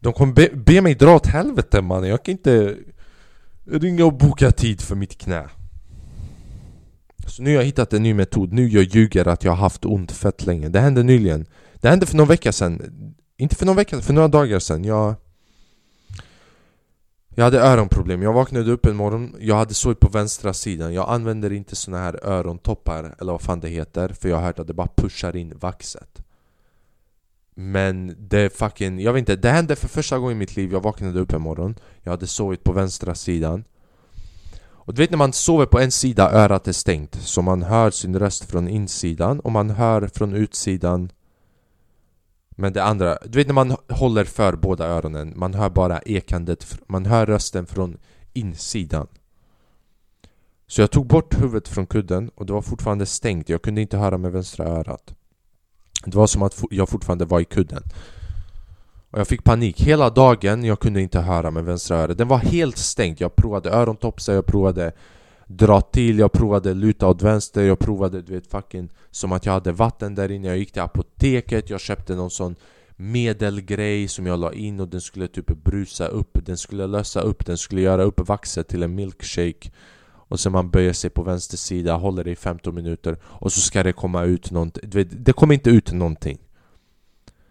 De 0.00 0.12
kommer 0.12 0.32
be, 0.32 0.48
be 0.54 0.80
mig 0.80 0.94
dra 0.94 1.14
åt 1.14 1.26
helvete 1.26 1.82
mannen, 1.82 2.10
jag 2.10 2.24
kan 2.24 2.32
inte 2.32 2.76
ringa 3.66 4.04
och 4.04 4.14
boka 4.14 4.50
tid 4.50 4.80
för 4.80 4.94
mitt 4.94 5.18
knä 5.18 5.48
så 7.28 7.42
nu 7.42 7.50
har 7.50 7.56
jag 7.56 7.64
hittat 7.64 7.92
en 7.92 8.02
ny 8.02 8.14
metod, 8.14 8.52
nu 8.52 8.68
jag 8.68 8.84
ljuger 8.84 9.28
att 9.28 9.44
jag 9.44 9.52
har 9.52 9.56
haft 9.56 9.84
ont 9.84 10.12
fett 10.12 10.46
länge. 10.46 10.68
Det 10.68 10.80
hände 10.80 11.02
nyligen. 11.02 11.46
Det 11.74 11.88
hände 11.88 12.06
för 12.06 12.16
någon 12.16 12.28
vecka 12.28 12.52
sedan. 12.52 12.82
Inte 13.36 13.56
för 13.56 13.66
någon 13.66 13.76
vecka, 13.76 14.00
för 14.00 14.12
några 14.12 14.28
dagar 14.28 14.58
sedan. 14.58 14.84
Jag 14.84 15.14
Jag 17.34 17.44
hade 17.44 17.60
öronproblem, 17.60 18.22
jag 18.22 18.32
vaknade 18.32 18.72
upp 18.72 18.86
en 18.86 18.96
morgon. 18.96 19.36
Jag 19.40 19.56
hade 19.56 19.74
sovit 19.74 20.00
på 20.00 20.08
vänstra 20.08 20.54
sidan. 20.54 20.94
Jag 20.94 21.08
använder 21.08 21.52
inte 21.52 21.76
såna 21.76 21.98
här 21.98 22.26
örontoppar 22.26 23.14
Eller 23.20 23.32
vad 23.32 23.40
fan 23.40 23.60
det 23.60 23.68
heter 23.68 24.08
För 24.08 24.28
jag 24.28 24.36
har 24.36 24.44
hört 24.44 24.58
att 24.58 24.66
det 24.66 24.74
bara 24.74 24.88
pushar 24.96 25.36
in 25.36 25.58
vaxet. 25.60 26.22
Men 27.54 28.16
det 28.18 28.56
fucking, 28.56 29.00
jag 29.00 29.12
vet 29.12 29.20
inte. 29.20 29.36
Det 29.36 29.50
hände 29.50 29.76
för 29.76 29.88
första 29.88 30.18
gången 30.18 30.36
i 30.36 30.38
mitt 30.38 30.56
liv. 30.56 30.72
Jag 30.72 30.82
vaknade 30.82 31.20
upp 31.20 31.32
en 31.32 31.42
morgon. 31.42 31.74
Jag 32.02 32.10
hade 32.10 32.26
sovit 32.26 32.64
på 32.64 32.72
vänstra 32.72 33.14
sidan 33.14 33.64
och 34.88 34.94
du 34.94 35.02
vet 35.02 35.10
när 35.10 35.18
man 35.18 35.32
sover 35.32 35.66
på 35.66 35.78
en 35.78 35.90
sida, 35.90 36.30
örat 36.30 36.68
är 36.68 36.72
stängt 36.72 37.14
Så 37.14 37.42
man 37.42 37.62
hör 37.62 37.90
sin 37.90 38.18
röst 38.18 38.44
från 38.44 38.68
insidan 38.68 39.40
och 39.40 39.52
man 39.52 39.70
hör 39.70 40.08
från 40.08 40.34
utsidan. 40.34 41.12
Men 42.50 42.72
det 42.72 42.84
andra, 42.84 43.18
du 43.24 43.38
vet 43.38 43.46
när 43.46 43.54
man 43.54 43.76
håller 43.88 44.24
för 44.24 44.56
båda 44.56 44.86
öronen 44.86 45.32
Man 45.36 45.54
hör 45.54 45.70
bara 45.70 45.98
ekandet, 45.98 46.78
man 46.86 47.06
hör 47.06 47.26
rösten 47.26 47.66
från 47.66 47.96
insidan. 48.32 49.06
Så 50.66 50.80
jag 50.80 50.90
tog 50.90 51.06
bort 51.06 51.42
huvudet 51.42 51.68
från 51.68 51.86
kudden 51.86 52.30
och 52.34 52.46
det 52.46 52.52
var 52.52 52.62
fortfarande 52.62 53.06
stängt 53.06 53.48
Jag 53.48 53.62
kunde 53.62 53.80
inte 53.80 53.96
höra 53.96 54.18
med 54.18 54.32
vänstra 54.32 54.66
örat. 54.66 55.14
Det 56.04 56.14
var 56.14 56.26
som 56.26 56.42
att 56.42 56.62
jag 56.70 56.88
fortfarande 56.88 57.24
var 57.24 57.40
i 57.40 57.44
kudden 57.44 57.82
och 59.10 59.18
jag 59.18 59.28
fick 59.28 59.44
panik 59.44 59.80
hela 59.80 60.10
dagen, 60.10 60.64
jag 60.64 60.80
kunde 60.80 61.00
inte 61.00 61.20
höra 61.20 61.50
med 61.50 61.64
vänstra 61.64 61.96
örat 61.96 62.18
Den 62.18 62.28
var 62.28 62.38
helt 62.38 62.78
stängd, 62.78 63.20
jag 63.20 63.36
provade 63.36 63.70
örontopsar, 63.70 64.34
jag 64.34 64.46
provade 64.46 64.92
dra 65.48 65.80
till, 65.80 66.18
jag 66.18 66.32
provade 66.32 66.74
luta 66.74 67.08
åt 67.08 67.22
vänster, 67.22 67.62
jag 67.62 67.78
provade 67.78 68.22
du 68.22 68.34
vet 68.34 68.50
fucking 68.50 68.88
som 69.10 69.32
att 69.32 69.46
jag 69.46 69.52
hade 69.52 69.72
vatten 69.72 70.14
där 70.14 70.30
inne. 70.30 70.48
Jag 70.48 70.58
gick 70.58 70.72
till 70.72 70.82
apoteket, 70.82 71.70
jag 71.70 71.80
köpte 71.80 72.14
någon 72.14 72.30
sån 72.30 72.56
medelgrej 72.96 74.08
som 74.08 74.26
jag 74.26 74.40
la 74.40 74.52
in 74.52 74.80
och 74.80 74.88
den 74.88 75.00
skulle 75.00 75.28
typ 75.28 75.64
brusa 75.64 76.06
upp. 76.06 76.38
Den 76.46 76.56
skulle 76.56 76.86
lösa 76.86 77.20
upp, 77.20 77.46
den 77.46 77.58
skulle 77.58 77.80
göra 77.80 78.02
upp 78.02 78.28
vaxet 78.28 78.68
till 78.68 78.82
en 78.82 78.94
milkshake. 78.94 79.70
Och 80.30 80.40
sen 80.40 80.52
man 80.52 80.70
böjer 80.70 80.92
sig 80.92 81.10
på 81.10 81.22
vänster 81.22 81.56
sida, 81.56 81.94
håller 81.94 82.24
det 82.24 82.30
i 82.30 82.36
15 82.36 82.74
minuter 82.74 83.18
och 83.24 83.52
så 83.52 83.60
ska 83.60 83.82
det 83.82 83.92
komma 83.92 84.24
ut 84.24 84.50
någonting 84.50 85.06
Det 85.10 85.32
kommer 85.32 85.54
inte 85.54 85.70
ut 85.70 85.92
någonting 85.92 86.38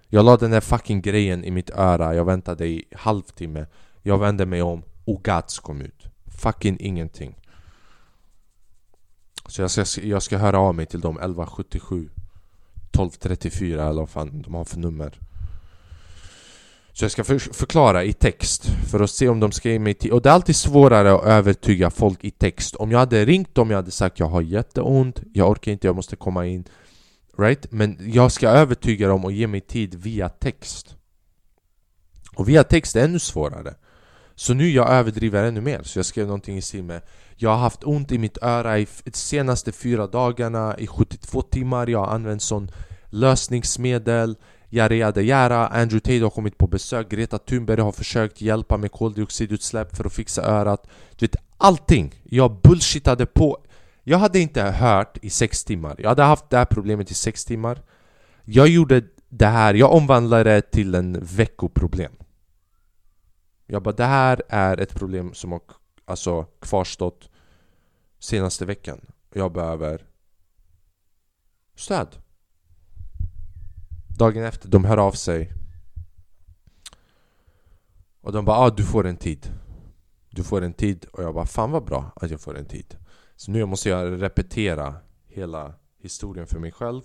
jag 0.07 0.25
la 0.25 0.37
den 0.37 0.51
där 0.51 0.61
fucking 0.61 1.01
grejen 1.01 1.43
i 1.43 1.51
mitt 1.51 1.69
öra, 1.69 2.15
jag 2.15 2.25
väntade 2.25 2.67
i 2.67 2.85
halvtimme. 2.91 3.65
Jag 4.01 4.17
vände 4.17 4.45
mig 4.45 4.61
om 4.61 4.83
och 5.05 5.23
Gats 5.23 5.59
kom 5.59 5.81
ut. 5.81 6.07
Fucking 6.41 6.77
ingenting. 6.79 7.35
Så 9.47 9.61
jag 9.61 9.71
ska, 9.71 10.01
jag 10.01 10.23
ska 10.23 10.37
höra 10.37 10.59
av 10.59 10.75
mig 10.75 10.85
till 10.85 11.01
dem 11.01 11.17
1177 11.17 12.09
1234 12.75 13.89
eller 13.89 14.01
vad 14.01 14.09
fan 14.09 14.41
de 14.41 14.53
har 14.53 14.65
för 14.65 14.79
nummer. 14.79 15.19
Så 16.93 17.03
jag 17.03 17.11
ska 17.11 17.23
för, 17.23 17.39
förklara 17.39 18.03
i 18.03 18.13
text 18.13 18.65
för 18.91 18.99
att 18.99 19.09
se 19.09 19.29
om 19.29 19.39
de 19.39 19.51
ska 19.51 19.69
ge 19.69 19.79
mig 19.79 19.93
tid 19.93 20.11
Och 20.11 20.21
det 20.21 20.29
är 20.29 20.33
alltid 20.33 20.55
svårare 20.55 21.13
att 21.13 21.25
övertyga 21.25 21.89
folk 21.89 22.23
i 22.23 22.31
text. 22.31 22.75
Om 22.75 22.91
jag 22.91 22.99
hade 22.99 23.25
ringt 23.25 23.55
dem, 23.55 23.69
jag 23.69 23.77
hade 23.77 23.91
sagt 23.91 24.19
jag 24.19 24.27
har 24.27 24.41
jätteont 24.41 25.21
Jag 25.33 25.49
orkar 25.49 25.71
inte, 25.71 25.87
jag 25.87 25.95
måste 25.95 26.15
komma 26.15 26.45
in. 26.45 26.63
Right? 27.37 27.71
Men 27.71 27.97
jag 27.99 28.31
ska 28.31 28.49
övertyga 28.49 29.07
dem 29.07 29.25
och 29.25 29.31
ge 29.31 29.47
mig 29.47 29.61
tid 29.61 29.95
via 29.95 30.29
text 30.29 30.95
Och 32.35 32.49
via 32.49 32.63
text 32.63 32.95
är 32.95 33.03
ännu 33.03 33.19
svårare 33.19 33.75
Så 34.35 34.53
nu 34.53 34.69
jag 34.69 34.89
överdriver 34.89 35.43
ännu 35.43 35.61
mer 35.61 35.83
Så 35.83 35.99
jag 35.99 36.05
skrev 36.05 36.25
någonting 36.25 36.57
i 36.57 36.61
stil 36.61 36.83
med 36.83 37.01
Jag 37.35 37.49
har 37.49 37.57
haft 37.57 37.83
ont 37.83 38.11
i 38.11 38.17
mitt 38.17 38.37
öra 38.41 38.79
i 38.79 38.87
de 39.03 39.11
senaste 39.11 39.71
fyra 39.71 40.07
dagarna 40.07 40.75
I 40.77 40.87
72 40.87 41.41
timmar 41.41 41.87
Jag 41.87 41.99
har 41.99 42.13
använt 42.15 42.41
sån 42.41 42.71
lösningsmedel 43.09 44.35
Yara 44.69 44.95
yada 44.95 45.21
yara 45.21 45.67
Andrew 45.67 45.99
Tate 45.99 46.23
har 46.23 46.29
kommit 46.29 46.57
på 46.57 46.67
besök 46.67 47.09
Greta 47.09 47.37
Thunberg 47.37 47.81
har 47.81 47.91
försökt 47.91 48.41
hjälpa 48.41 48.77
med 48.77 48.91
koldioxidutsläpp 48.91 49.95
för 49.95 50.05
att 50.05 50.13
fixa 50.13 50.41
örat 50.41 50.87
Du 51.15 51.25
vet, 51.25 51.35
allting! 51.57 52.21
Jag 52.23 52.61
bullshitade 52.61 53.25
på 53.25 53.57
jag 54.09 54.17
hade 54.17 54.39
inte 54.39 54.61
hört 54.63 55.17
i 55.21 55.29
sex 55.29 55.63
timmar. 55.63 55.95
Jag 55.99 56.09
hade 56.09 56.23
haft 56.23 56.49
det 56.49 56.57
här 56.57 56.65
problemet 56.65 57.11
i 57.11 57.13
sex 57.13 57.45
timmar. 57.45 57.83
Jag 58.43 58.67
gjorde 58.67 59.03
det 59.29 59.45
här, 59.45 59.73
jag 59.73 59.93
omvandlade 59.93 60.43
det 60.43 60.61
till 60.61 60.95
en 60.95 61.19
veckoproblem. 61.25 62.11
Jag 63.65 63.83
bara, 63.83 63.95
det 63.95 64.05
här 64.05 64.41
är 64.49 64.77
ett 64.77 64.95
problem 64.95 65.33
som 65.33 65.51
har 65.51 65.61
alltså, 66.05 66.43
kvarstått 66.43 67.29
senaste 68.19 68.65
veckan. 68.65 69.01
Jag 69.33 69.51
behöver 69.51 70.05
stöd. 71.75 72.15
Dagen 74.17 74.43
efter, 74.43 74.69
de 74.69 74.85
hör 74.85 74.97
av 74.97 75.11
sig. 75.11 75.53
Och 78.21 78.31
de 78.31 78.45
bara 78.45 78.57
ah, 78.57 78.69
du 78.69 78.83
får 78.83 79.07
en 79.07 79.17
tid. 79.17 79.53
Du 80.29 80.43
får 80.43 80.61
en 80.61 80.73
tid. 80.73 81.05
Och 81.05 81.23
jag 81.23 81.33
bara 81.33 81.45
fan 81.45 81.71
vad 81.71 81.85
bra 81.85 82.11
att 82.15 82.31
jag 82.31 82.41
får 82.41 82.57
en 82.57 82.65
tid 82.65 82.97
så 83.37 83.51
nu 83.51 83.65
måste 83.65 83.89
jag 83.89 84.21
repetera 84.21 84.95
hela 85.27 85.73
historien 86.01 86.47
för 86.47 86.59
mig 86.59 86.71
själv. 86.71 87.01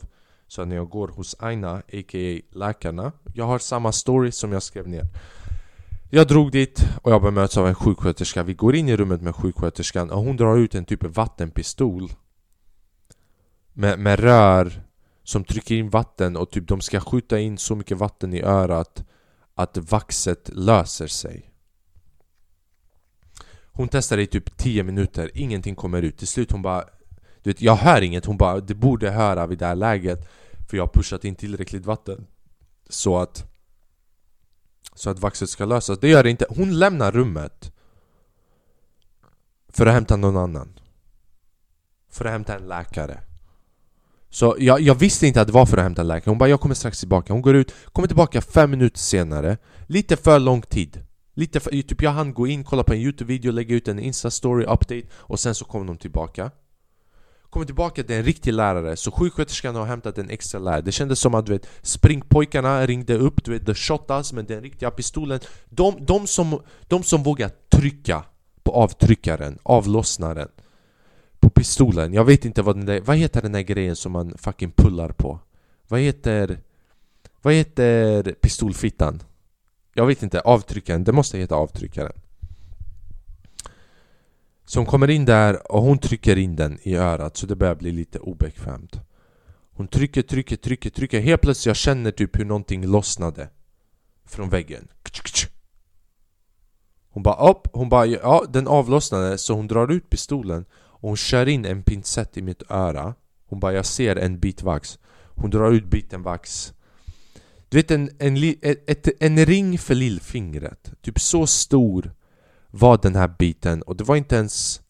Så 0.48 0.64
när 0.64 0.76
jag 0.76 0.88
går 0.88 1.08
hos 1.08 1.36
Aina, 1.38 1.72
a.k.a. 1.76 2.40
läkarna 2.50 3.12
Jag 3.34 3.44
har 3.44 3.58
samma 3.58 3.92
story 3.92 4.32
som 4.32 4.52
jag 4.52 4.62
skrev 4.62 4.88
ner. 4.88 5.06
Jag 6.10 6.28
drog 6.28 6.52
dit 6.52 6.84
och 7.02 7.12
jag 7.12 7.22
bemöts 7.22 7.56
av 7.56 7.68
en 7.68 7.74
sjuksköterska. 7.74 8.42
Vi 8.42 8.54
går 8.54 8.74
in 8.74 8.88
i 8.88 8.96
rummet 8.96 9.22
med 9.22 9.34
sjuksköterskan 9.34 10.10
och 10.10 10.22
hon 10.22 10.36
drar 10.36 10.56
ut 10.56 10.74
en 10.74 10.84
typ 10.84 11.04
av 11.04 11.12
vattenpistol 11.12 12.12
med, 13.72 13.98
med 13.98 14.20
rör 14.20 14.82
som 15.24 15.44
trycker 15.44 15.74
in 15.74 15.90
vatten 15.90 16.36
och 16.36 16.50
typ 16.50 16.68
de 16.68 16.80
ska 16.80 17.00
skjuta 17.00 17.38
in 17.38 17.58
så 17.58 17.76
mycket 17.76 17.98
vatten 17.98 18.34
i 18.34 18.42
örat 18.42 19.04
att 19.54 19.76
vaxet 19.76 20.50
löser 20.52 21.06
sig 21.06 21.51
hon 23.72 23.88
testar 23.88 24.18
i 24.18 24.26
typ 24.26 24.56
10 24.56 24.82
minuter, 24.82 25.30
ingenting 25.34 25.74
kommer 25.74 26.02
ut. 26.02 26.18
Till 26.18 26.28
slut 26.28 26.52
hon 26.52 26.62
bara 26.62 26.84
Du 27.42 27.50
vet, 27.50 27.62
jag 27.62 27.76
hör 27.76 28.02
inget, 28.02 28.24
hon 28.24 28.36
bara 28.36 28.60
Det 28.60 28.74
borde 28.74 29.10
höra 29.10 29.46
vid 29.46 29.58
det 29.58 29.66
här 29.66 29.74
läget 29.74 30.28
För 30.70 30.76
jag 30.76 30.84
har 30.84 30.92
pushat 30.92 31.24
in 31.24 31.34
tillräckligt 31.34 31.86
vatten. 31.86 32.26
Så 32.88 33.18
att 33.18 33.44
Så 34.94 35.10
att 35.10 35.18
vaxet 35.18 35.50
ska 35.50 35.64
lösas, 35.64 35.98
det 35.98 36.08
gör 36.08 36.22
det 36.22 36.30
inte. 36.30 36.46
Hon 36.48 36.78
lämnar 36.78 37.12
rummet 37.12 37.72
För 39.68 39.86
att 39.86 39.94
hämta 39.94 40.16
någon 40.16 40.36
annan. 40.36 40.78
För 42.10 42.24
att 42.24 42.32
hämta 42.32 42.56
en 42.56 42.68
läkare. 42.68 43.20
Så 44.30 44.56
jag, 44.58 44.80
jag, 44.80 44.94
visste 44.94 45.26
inte 45.26 45.40
att 45.40 45.46
det 45.46 45.52
var 45.52 45.66
för 45.66 45.76
att 45.76 45.82
hämta 45.82 46.02
en 46.02 46.08
läkare, 46.08 46.30
hon 46.30 46.38
bara 46.38 46.48
'Jag 46.48 46.60
kommer 46.60 46.74
strax 46.74 47.04
tillbaka' 47.04 47.32
Hon 47.32 47.42
går 47.42 47.56
ut, 47.56 47.74
kommer 47.92 48.08
tillbaka 48.08 48.40
fem 48.40 48.70
minuter 48.70 48.98
senare. 48.98 49.56
Lite 49.86 50.16
för 50.16 50.38
lång 50.38 50.62
tid. 50.62 51.04
Lite 51.34 51.60
för, 51.60 51.70
typ 51.70 52.02
jag 52.02 52.10
hann 52.10 52.34
gå 52.34 52.46
in, 52.46 52.64
kolla 52.64 52.82
på 52.82 52.92
en 52.94 53.00
youtube-video, 53.00 53.52
lägga 53.52 53.74
ut 53.76 53.88
en 53.88 54.00
insta-story 54.00 54.64
update 54.64 55.02
och 55.12 55.40
sen 55.40 55.54
så 55.54 55.64
kommer 55.64 55.86
de 55.86 55.96
tillbaka 55.96 56.50
Kommer 57.50 57.66
tillbaka, 57.66 58.02
det 58.02 58.14
är 58.14 58.18
en 58.18 58.24
riktig 58.24 58.52
lärare, 58.52 58.96
så 58.96 59.10
sjuksköterskan 59.10 59.74
har 59.74 59.84
hämtat 59.84 60.18
en 60.18 60.30
extra 60.30 60.58
lärare 60.58 60.80
Det 60.80 60.92
kändes 60.92 61.18
som 61.18 61.34
att 61.34 61.46
du 61.46 61.52
vet, 61.52 61.68
springpojkarna 61.82 62.86
ringde 62.86 63.14
upp, 63.14 63.44
du 63.44 63.50
vet, 63.50 63.66
the 63.66 63.74
shotas 63.74 64.32
med 64.32 64.44
den 64.44 64.60
riktiga 64.60 64.90
pistolen 64.90 65.40
de, 65.64 65.96
de, 66.00 66.26
som, 66.26 66.60
de 66.88 67.02
som 67.02 67.22
vågar 67.22 67.50
trycka 67.68 68.24
på 68.62 68.72
avtryckaren, 68.72 69.58
avlossnaren 69.62 70.48
På 71.40 71.50
pistolen, 71.50 72.14
jag 72.14 72.24
vet 72.24 72.44
inte 72.44 72.62
vad 72.62 72.76
den 72.76 72.86
där, 72.86 73.00
vad 73.00 73.16
heter 73.16 73.42
den 73.42 73.52
där 73.52 73.60
grejen 73.60 73.96
som 73.96 74.12
man 74.12 74.34
fucking 74.38 74.70
pullar 74.70 75.08
på? 75.08 75.38
Vad 75.88 76.00
heter... 76.00 76.58
Vad 77.42 77.54
heter 77.54 78.22
pistolfittan? 78.32 79.22
Jag 79.94 80.06
vet 80.06 80.22
inte, 80.22 80.40
avtryckaren, 80.40 81.04
det 81.04 81.12
måste 81.12 81.38
heta 81.38 81.54
avtryckaren. 81.54 82.12
Så 84.64 84.78
hon 84.78 84.86
kommer 84.86 85.10
in 85.10 85.24
där 85.24 85.72
och 85.72 85.82
hon 85.82 85.98
trycker 85.98 86.36
in 86.36 86.56
den 86.56 86.78
i 86.82 86.96
örat 86.96 87.36
så 87.36 87.46
det 87.46 87.56
börjar 87.56 87.74
bli 87.74 87.92
lite 87.92 88.18
obekvämt. 88.18 89.00
Hon 89.72 89.88
trycker, 89.88 90.22
trycker, 90.22 90.56
trycker, 90.56 90.90
trycker. 90.90 91.20
Helt 91.20 91.42
plötsligt 91.42 91.66
jag 91.66 91.76
känner 91.76 92.10
typ 92.10 92.38
hur 92.38 92.44
någonting 92.44 92.86
lossnade 92.86 93.48
Från 94.24 94.48
väggen. 94.48 94.88
Hon 97.08 97.22
bara 97.22 97.50
upp, 97.50 97.68
hon 97.72 97.88
bara 97.88 98.06
ja 98.06 98.44
den 98.48 98.68
avlossnade 98.68 99.38
så 99.38 99.54
hon 99.54 99.66
drar 99.66 99.92
ut 99.92 100.10
pistolen 100.10 100.64
och 100.72 101.08
hon 101.08 101.16
kör 101.16 101.48
in 101.48 101.64
en 101.64 101.82
pincett 101.82 102.36
i 102.36 102.42
mitt 102.42 102.62
öra. 102.70 103.14
Hon 103.46 103.60
bara 103.60 103.72
jag 103.72 103.86
ser 103.86 104.16
en 104.16 104.38
bit 104.38 104.62
vax. 104.62 104.98
Hon 105.34 105.50
drar 105.50 105.72
ut 105.72 105.90
biten 105.90 106.22
vax. 106.22 106.72
Du 107.72 107.78
vet 107.78 107.90
en, 107.90 108.10
en, 108.18 108.36
ett, 108.86 109.08
en 109.22 109.46
ring 109.46 109.78
för 109.78 109.94
lillfingret. 109.94 110.92
Typ 111.02 111.20
så 111.20 111.46
stor 111.46 112.12
var 112.70 112.98
den 113.02 113.16
här 113.16 113.34
biten 113.38 113.82
och 113.82 113.96
det 113.96 114.04
var 114.04 114.16
inte 114.16 114.36
ens 114.36 114.80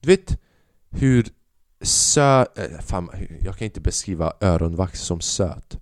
Du 0.00 0.08
vet 0.08 0.40
hur 0.90 1.28
söt... 1.80 2.58
Eh, 2.58 2.78
fan, 2.80 3.10
jag 3.42 3.56
kan 3.56 3.64
inte 3.64 3.80
beskriva 3.80 4.32
öronvax 4.40 5.00
som 5.00 5.20
söt. 5.20 5.78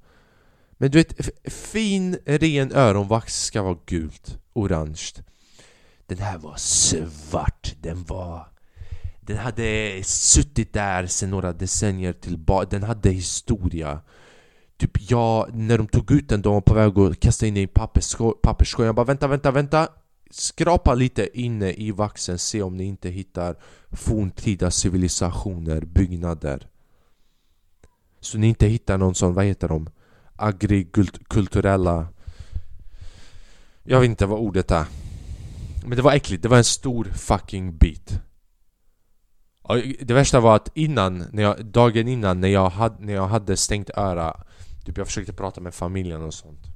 Men 0.70 0.90
du 0.90 0.98
vet, 0.98 1.28
fin 1.52 2.18
ren 2.26 2.72
öronvax 2.72 3.44
ska 3.44 3.62
vara 3.62 3.78
gult, 3.86 4.38
orange. 4.52 5.12
Den 6.06 6.18
här 6.18 6.38
var 6.38 6.56
svart, 6.56 7.74
den 7.80 8.04
var... 8.04 8.48
Den 9.20 9.36
hade 9.36 10.00
suttit 10.04 10.72
där 10.72 11.06
sedan 11.06 11.30
några 11.30 11.52
decennier 11.52 12.12
tillbaka, 12.12 12.68
den 12.70 12.82
hade 12.82 13.10
historia. 13.10 14.00
Typ 14.76 15.10
jag, 15.10 15.54
när 15.54 15.78
de 15.78 15.88
tog 15.88 16.10
ut 16.10 16.28
den, 16.28 16.42
de 16.42 16.54
var 16.54 16.60
på 16.60 16.74
väg 16.74 16.98
att 16.98 17.20
kasta 17.20 17.46
in 17.46 17.54
den 17.54 17.62
i 17.62 17.66
papperskorgen 18.42 18.86
Jag 18.86 18.94
bara 18.94 19.06
vänta, 19.06 19.28
vänta, 19.28 19.50
vänta. 19.50 19.88
Skrapa 20.30 20.94
lite 20.94 21.40
inne 21.40 21.72
i 21.72 21.90
vaxen, 21.90 22.38
se 22.38 22.62
om 22.62 22.76
ni 22.76 22.84
inte 22.84 23.08
hittar 23.08 23.56
forntida 23.90 24.70
civilisationer, 24.70 25.80
byggnader. 25.80 26.68
Så 28.20 28.38
ni 28.38 28.46
inte 28.46 28.66
hittar 28.66 28.98
någon 28.98 29.14
sån, 29.14 29.34
vad 29.34 29.44
heter 29.44 29.68
de? 29.68 29.88
Agrikulturella 30.36 32.08
Jag 33.82 34.00
vet 34.00 34.08
inte 34.10 34.26
vad 34.26 34.38
ordet 34.38 34.70
är. 34.70 34.86
Men 35.86 35.96
det 35.96 36.02
var 36.02 36.12
äckligt, 36.12 36.42
det 36.42 36.48
var 36.48 36.58
en 36.58 36.64
stor 36.64 37.04
fucking 37.04 37.76
bit. 37.76 38.20
Det 40.00 40.14
värsta 40.14 40.40
var 40.40 40.56
att 40.56 40.70
innan, 40.74 41.24
när 41.32 41.42
jag, 41.42 41.66
dagen 41.66 42.08
innan 42.08 42.40
när 42.40 42.48
jag, 42.48 42.70
hade, 42.70 43.04
när 43.04 43.14
jag 43.14 43.26
hade 43.26 43.56
stängt 43.56 43.90
öra 43.96 44.36
Typ 44.86 44.98
jag 44.98 45.06
försökte 45.06 45.32
prata 45.32 45.60
med 45.60 45.74
familjen 45.74 46.22
och 46.22 46.34
sånt 46.34 46.66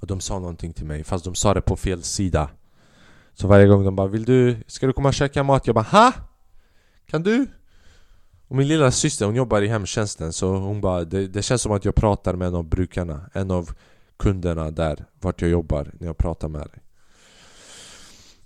och 0.00 0.06
de 0.06 0.20
sa 0.20 0.38
någonting 0.38 0.72
till 0.72 0.86
mig 0.86 1.04
fast 1.04 1.24
de 1.24 1.34
sa 1.34 1.54
det 1.54 1.60
på 1.60 1.76
fel 1.76 2.02
sida 2.02 2.50
Så 3.34 3.48
varje 3.48 3.66
gång 3.66 3.84
de 3.84 3.96
bara 3.96 4.06
'Vill 4.06 4.24
du, 4.24 4.56
ska 4.66 4.86
du 4.86 4.92
komma 4.92 5.08
och 5.08 5.14
käka 5.14 5.42
mat?' 5.42 5.66
Jag 5.66 5.74
bara 5.74 5.84
'Ha? 5.84 6.12
Kan 7.06 7.22
du?' 7.22 7.46
Och 8.48 8.56
min 8.56 8.68
lilla 8.68 8.90
syster 8.90 9.26
hon 9.26 9.34
jobbar 9.34 9.62
i 9.62 9.68
hemtjänsten 9.68 10.32
så 10.32 10.56
hon 10.56 10.80
bara 10.80 11.04
det, 11.04 11.28
det 11.28 11.42
känns 11.42 11.62
som 11.62 11.72
att 11.72 11.84
jag 11.84 11.94
pratar 11.94 12.34
med 12.34 12.48
en 12.48 12.54
av 12.54 12.64
brukarna 12.64 13.30
En 13.32 13.50
av 13.50 13.70
kunderna 14.16 14.70
där 14.70 15.04
vart 15.20 15.40
jag 15.40 15.50
jobbar 15.50 15.92
när 16.00 16.06
jag 16.06 16.16
pratar 16.18 16.48
med 16.48 16.60
dig 16.60 16.82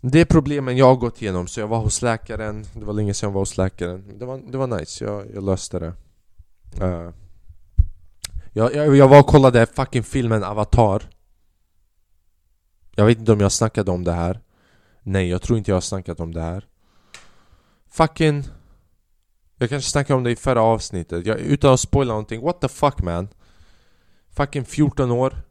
Det 0.01 0.21
är 0.21 0.25
problemen 0.25 0.77
jag 0.77 0.87
har 0.87 0.97
gått 0.97 1.23
igenom 1.23 1.47
så 1.47 1.61
jag 1.61 1.69
var 1.69 1.79
hos 1.79 2.03
läkaren 2.03 2.65
Det 2.75 2.85
var 2.85 2.93
länge 2.93 3.15
sedan 3.15 3.27
jag 3.27 3.35
var 3.35 3.41
hos 3.41 3.57
läkaren 3.57 4.19
Det 4.19 4.25
var, 4.27 4.39
det 4.51 4.59
var 4.59 4.67
nice, 4.67 5.05
jag, 5.05 5.27
jag 5.35 5.43
löste 5.45 5.79
det 5.79 5.93
uh, 6.85 7.11
jag, 8.53 8.75
jag, 8.75 8.97
jag 8.97 9.09
var 9.09 9.21
och 9.21 9.27
kollade 9.27 9.67
fucking 9.67 10.03
filmen 10.03 10.45
Avatar. 10.45 11.03
Jag 12.95 13.07
vet 13.07 13.19
inte 13.19 13.33
om 13.33 13.41
jag 13.41 13.53
snackade 13.53 13.91
om 13.91 14.05
det 14.05 14.13
här. 14.13 14.41
Nej, 15.03 15.29
jag 15.29 15.43
tror 15.43 15.59
inte 15.59 15.71
jag 15.71 15.77
har 15.77 15.81
snackat 15.81 16.21
om 16.21 16.35
det 16.35 16.41
här. 16.41 16.65
Fucking 17.91 18.45
Jag 19.59 19.69
kanske 19.69 19.91
snackade 19.91 20.17
om 20.17 20.25
det 20.25 20.31
i 20.31 20.37
förra 20.37 20.63
avsnittet. 20.63 21.27
Jag, 21.27 21.39
Utan 21.39 21.75
att 21.75 21.81
spoila 21.81 22.13
någonting, 22.13 22.43
what 22.43 22.61
the 22.61 22.69
fuck 22.69 23.03
man? 23.03 23.29
Fucking 24.31 24.65
14 24.65 25.11
år. 25.11 25.43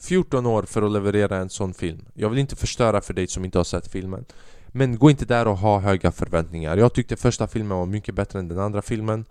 14 0.00 0.46
år 0.46 0.62
för 0.62 0.82
att 0.82 0.92
leverera 0.92 1.36
en 1.36 1.50
sån 1.50 1.74
film. 1.74 2.04
Jag 2.14 2.28
vill 2.30 2.38
inte 2.38 2.56
förstöra 2.56 3.00
för 3.00 3.14
dig 3.14 3.26
som 3.26 3.44
inte 3.44 3.58
har 3.58 3.64
sett 3.64 3.88
filmen. 3.92 4.24
Men 4.68 4.98
gå 4.98 5.10
inte 5.10 5.24
där 5.24 5.48
och 5.48 5.58
ha 5.58 5.80
höga 5.80 6.12
förväntningar. 6.12 6.76
Jag 6.76 6.94
tyckte 6.94 7.16
första 7.16 7.46
filmen 7.46 7.78
var 7.78 7.86
mycket 7.86 8.14
bättre 8.14 8.38
än 8.38 8.48
den 8.48 8.58
andra 8.58 8.82
filmen. 8.82 9.24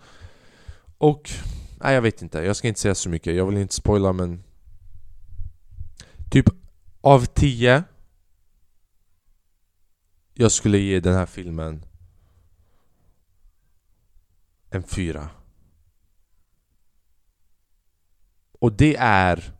Och 0.98 1.32
Nej 1.82 1.94
jag 1.94 2.02
vet 2.02 2.22
inte, 2.22 2.40
jag 2.40 2.56
ska 2.56 2.68
inte 2.68 2.80
säga 2.80 2.96
så 2.96 3.10
mycket. 3.10 3.36
Jag 3.36 3.46
vill 3.46 3.58
inte 3.58 3.76
spoila 3.76 4.14
men 4.14 4.44
Typ 6.30 6.46
av 7.02 7.26
10 7.26 7.84
Jag 10.34 10.52
skulle 10.52 10.78
ge 10.78 11.00
den 11.00 11.14
här 11.14 11.26
filmen 11.26 11.86
En 14.70 14.84
4 14.84 15.30
Och 18.52 18.74
det 18.74 18.96
är 19.00 19.54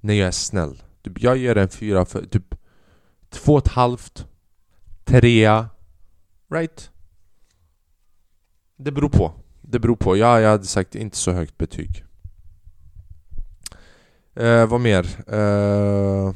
när 0.00 0.14
jag 0.14 0.28
är 0.28 0.32
snäll. 0.32 0.82
Typ 1.02 1.22
Jag 1.22 1.36
ger 1.36 1.56
en 1.56 1.68
4 1.68 2.04
för 2.04 2.26
typ 2.26 2.54
två 3.28 3.52
och 3.52 3.66
ett 3.66 3.72
halvt 3.72 4.26
Trea. 5.04 5.68
Right? 6.50 6.90
Det 8.76 8.92
beror 8.92 9.08
på. 9.08 9.34
Det 9.70 9.78
beror 9.78 9.96
på, 9.96 10.16
ja, 10.16 10.40
jag 10.40 10.50
hade 10.50 10.66
sagt 10.66 10.94
inte 10.94 11.16
så 11.16 11.32
högt 11.32 11.58
betyg. 11.58 12.04
Eh, 14.34 14.66
vad 14.66 14.80
mer? 14.80 15.04
Eh... 15.34 16.34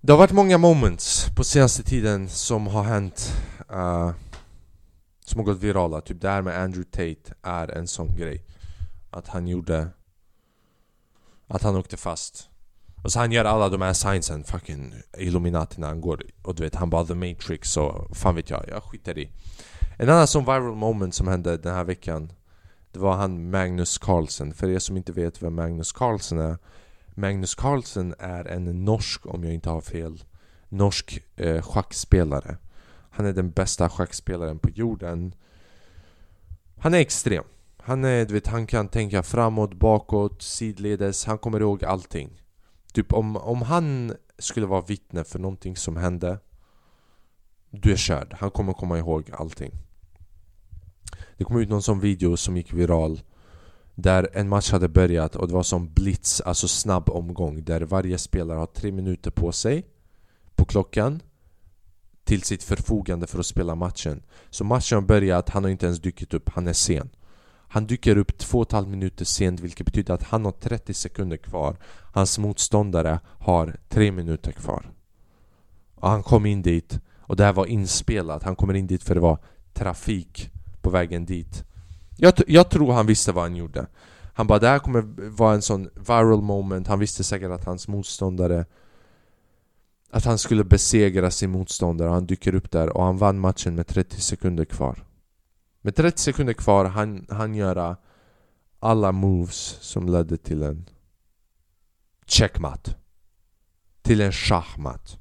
Det 0.00 0.12
har 0.12 0.18
varit 0.18 0.32
många 0.32 0.58
moments 0.58 1.28
på 1.36 1.44
senaste 1.44 1.82
tiden 1.82 2.28
som 2.28 2.66
har 2.66 2.82
hänt 2.82 3.32
uh, 3.72 4.10
Som 5.24 5.38
har 5.38 5.44
gått 5.44 5.62
virala, 5.62 6.00
typ 6.00 6.20
det 6.20 6.28
här 6.28 6.42
med 6.42 6.58
Andrew 6.58 6.90
Tate 6.90 7.34
är 7.42 7.68
en 7.68 7.86
sån 7.86 8.16
grej. 8.16 8.44
Att 9.10 9.28
han 9.28 9.48
gjorde 9.48 9.88
Att 11.46 11.62
han 11.62 11.76
åkte 11.76 11.96
fast. 11.96 12.48
Och 13.06 13.12
så 13.12 13.18
han 13.18 13.32
gör 13.32 13.44
alla 13.44 13.68
de 13.68 13.82
här 13.82 13.92
signsen, 13.92 14.44
fucking 14.44 14.94
Illuminati 15.18 15.80
när 15.80 15.88
han 15.88 16.00
går 16.00 16.22
Och 16.42 16.54
du 16.54 16.62
vet, 16.62 16.74
han 16.74 16.90
bara 16.90 17.04
the 17.04 17.14
Matrix 17.14 17.76
och 17.76 18.16
fan 18.16 18.34
vet 18.34 18.50
jag, 18.50 18.64
jag 18.68 18.82
skiter 18.82 19.18
i. 19.18 19.30
En 19.98 20.08
annan 20.08 20.26
sån 20.26 20.44
viral 20.44 20.74
moment 20.74 21.14
som 21.14 21.28
hände 21.28 21.56
den 21.56 21.74
här 21.74 21.84
veckan 21.84 22.32
det 22.92 22.98
var 22.98 23.16
han 23.16 23.50
Magnus 23.50 23.98
Carlsen. 23.98 24.54
För 24.54 24.68
er 24.68 24.78
som 24.78 24.96
inte 24.96 25.12
vet 25.12 25.42
vem 25.42 25.54
Magnus 25.54 25.92
Carlsen 25.92 26.38
är 26.38 26.58
Magnus 27.14 27.54
Carlsen 27.54 28.14
är 28.18 28.44
en 28.44 28.84
norsk, 28.84 29.26
om 29.26 29.44
jag 29.44 29.54
inte 29.54 29.70
har 29.70 29.80
fel 29.80 30.24
Norsk 30.68 31.22
eh, 31.36 31.62
schackspelare. 31.62 32.56
Han 33.10 33.26
är 33.26 33.32
den 33.32 33.50
bästa 33.50 33.88
schackspelaren 33.88 34.58
på 34.58 34.70
jorden. 34.70 35.34
Han 36.78 36.94
är 36.94 36.98
extrem. 36.98 37.44
Han 37.76 38.04
är, 38.04 38.24
du 38.24 38.34
vet, 38.34 38.46
han 38.46 38.66
kan 38.66 38.88
tänka 38.88 39.22
framåt, 39.22 39.74
bakåt, 39.74 40.42
sidledes 40.42 41.24
Han 41.24 41.38
kommer 41.38 41.60
ihåg 41.60 41.84
allting. 41.84 42.42
Typ 42.96 43.12
om, 43.12 43.36
om 43.36 43.62
han 43.62 44.12
skulle 44.38 44.66
vara 44.66 44.80
vittne 44.80 45.24
för 45.24 45.38
någonting 45.38 45.76
som 45.76 45.96
hände 45.96 46.38
Du 47.70 47.92
är 47.92 47.96
körd, 47.96 48.36
han 48.40 48.50
kommer 48.50 48.72
komma 48.72 48.98
ihåg 48.98 49.30
allting. 49.32 49.70
Det 51.36 51.44
kom 51.44 51.58
ut 51.58 51.68
någon 51.68 51.82
sån 51.82 52.00
video 52.00 52.36
som 52.36 52.56
gick 52.56 52.72
viral 52.72 53.20
Där 53.94 54.28
en 54.32 54.48
match 54.48 54.72
hade 54.72 54.88
börjat 54.88 55.36
och 55.36 55.48
det 55.48 55.54
var 55.54 55.62
som 55.62 55.92
blitz, 55.92 56.40
alltså 56.40 56.68
snabb 56.68 57.08
omgång 57.10 57.64
Där 57.64 57.80
varje 57.80 58.18
spelare 58.18 58.58
har 58.58 58.66
tre 58.66 58.92
minuter 58.92 59.30
på 59.30 59.52
sig 59.52 59.86
På 60.54 60.64
klockan 60.64 61.22
Till 62.24 62.42
sitt 62.42 62.62
förfogande 62.62 63.26
för 63.26 63.38
att 63.38 63.46
spela 63.46 63.74
matchen. 63.74 64.22
Så 64.50 64.64
matchen 64.64 64.96
har 64.96 65.02
börjat, 65.02 65.48
han 65.48 65.64
har 65.64 65.70
inte 65.70 65.86
ens 65.86 66.00
dykt 66.00 66.34
upp, 66.34 66.48
han 66.48 66.68
är 66.68 66.72
sen 66.72 67.10
han 67.76 67.86
dyker 67.86 68.18
upp 68.18 68.38
två 68.38 68.58
och 68.58 68.72
halv 68.72 68.88
minuter 68.88 69.24
sent 69.24 69.60
vilket 69.60 69.86
betyder 69.86 70.14
att 70.14 70.22
han 70.22 70.44
har 70.44 70.52
30 70.52 70.94
sekunder 70.94 71.36
kvar. 71.36 71.76
Hans 72.12 72.38
motståndare 72.38 73.20
har 73.38 73.76
3 73.88 74.12
minuter 74.12 74.52
kvar. 74.52 74.90
Och 75.94 76.08
han 76.08 76.22
kom 76.22 76.46
in 76.46 76.62
dit 76.62 77.00
och 77.20 77.36
det 77.36 77.44
här 77.44 77.52
var 77.52 77.66
inspelat, 77.66 78.42
han 78.42 78.56
kommer 78.56 78.74
in 78.74 78.86
dit 78.86 79.02
för 79.02 79.14
det 79.14 79.20
var 79.20 79.38
trafik 79.72 80.50
på 80.80 80.90
vägen 80.90 81.26
dit. 81.26 81.64
Jag, 82.16 82.32
jag 82.46 82.70
tror 82.70 82.92
han 82.92 83.06
visste 83.06 83.32
vad 83.32 83.44
han 83.44 83.56
gjorde. 83.56 83.86
Han 84.34 84.46
bara 84.46 84.58
det 84.58 84.68
här 84.68 84.78
kommer 84.78 85.30
vara 85.30 85.54
en 85.54 85.62
sån 85.62 85.88
viral 85.94 86.42
moment. 86.42 86.86
Han 86.86 86.98
visste 86.98 87.24
säkert 87.24 87.50
att 87.50 87.64
hans 87.64 87.88
motståndare 87.88 88.64
Att 90.10 90.24
han 90.24 90.38
skulle 90.38 90.64
besegra 90.64 91.30
sin 91.30 91.50
motståndare. 91.50 92.08
Han 92.08 92.26
dyker 92.26 92.54
upp 92.54 92.70
där 92.70 92.96
och 92.96 93.04
han 93.04 93.18
vann 93.18 93.38
matchen 93.38 93.74
med 93.74 93.86
30 93.86 94.20
sekunder 94.20 94.64
kvar. 94.64 95.06
Med 95.86 95.94
30 95.96 96.22
sekunder 96.22 96.52
kvar 96.52 96.84
han, 96.84 97.26
han 97.30 97.54
göra 97.54 97.96
alla 98.78 99.12
moves 99.12 99.78
som 99.80 100.08
ledde 100.08 100.36
till 100.36 100.62
en 100.62 100.90
checkmat. 102.24 102.96
Till 104.02 104.20
en 104.20 104.32
schachmat. 104.32 105.18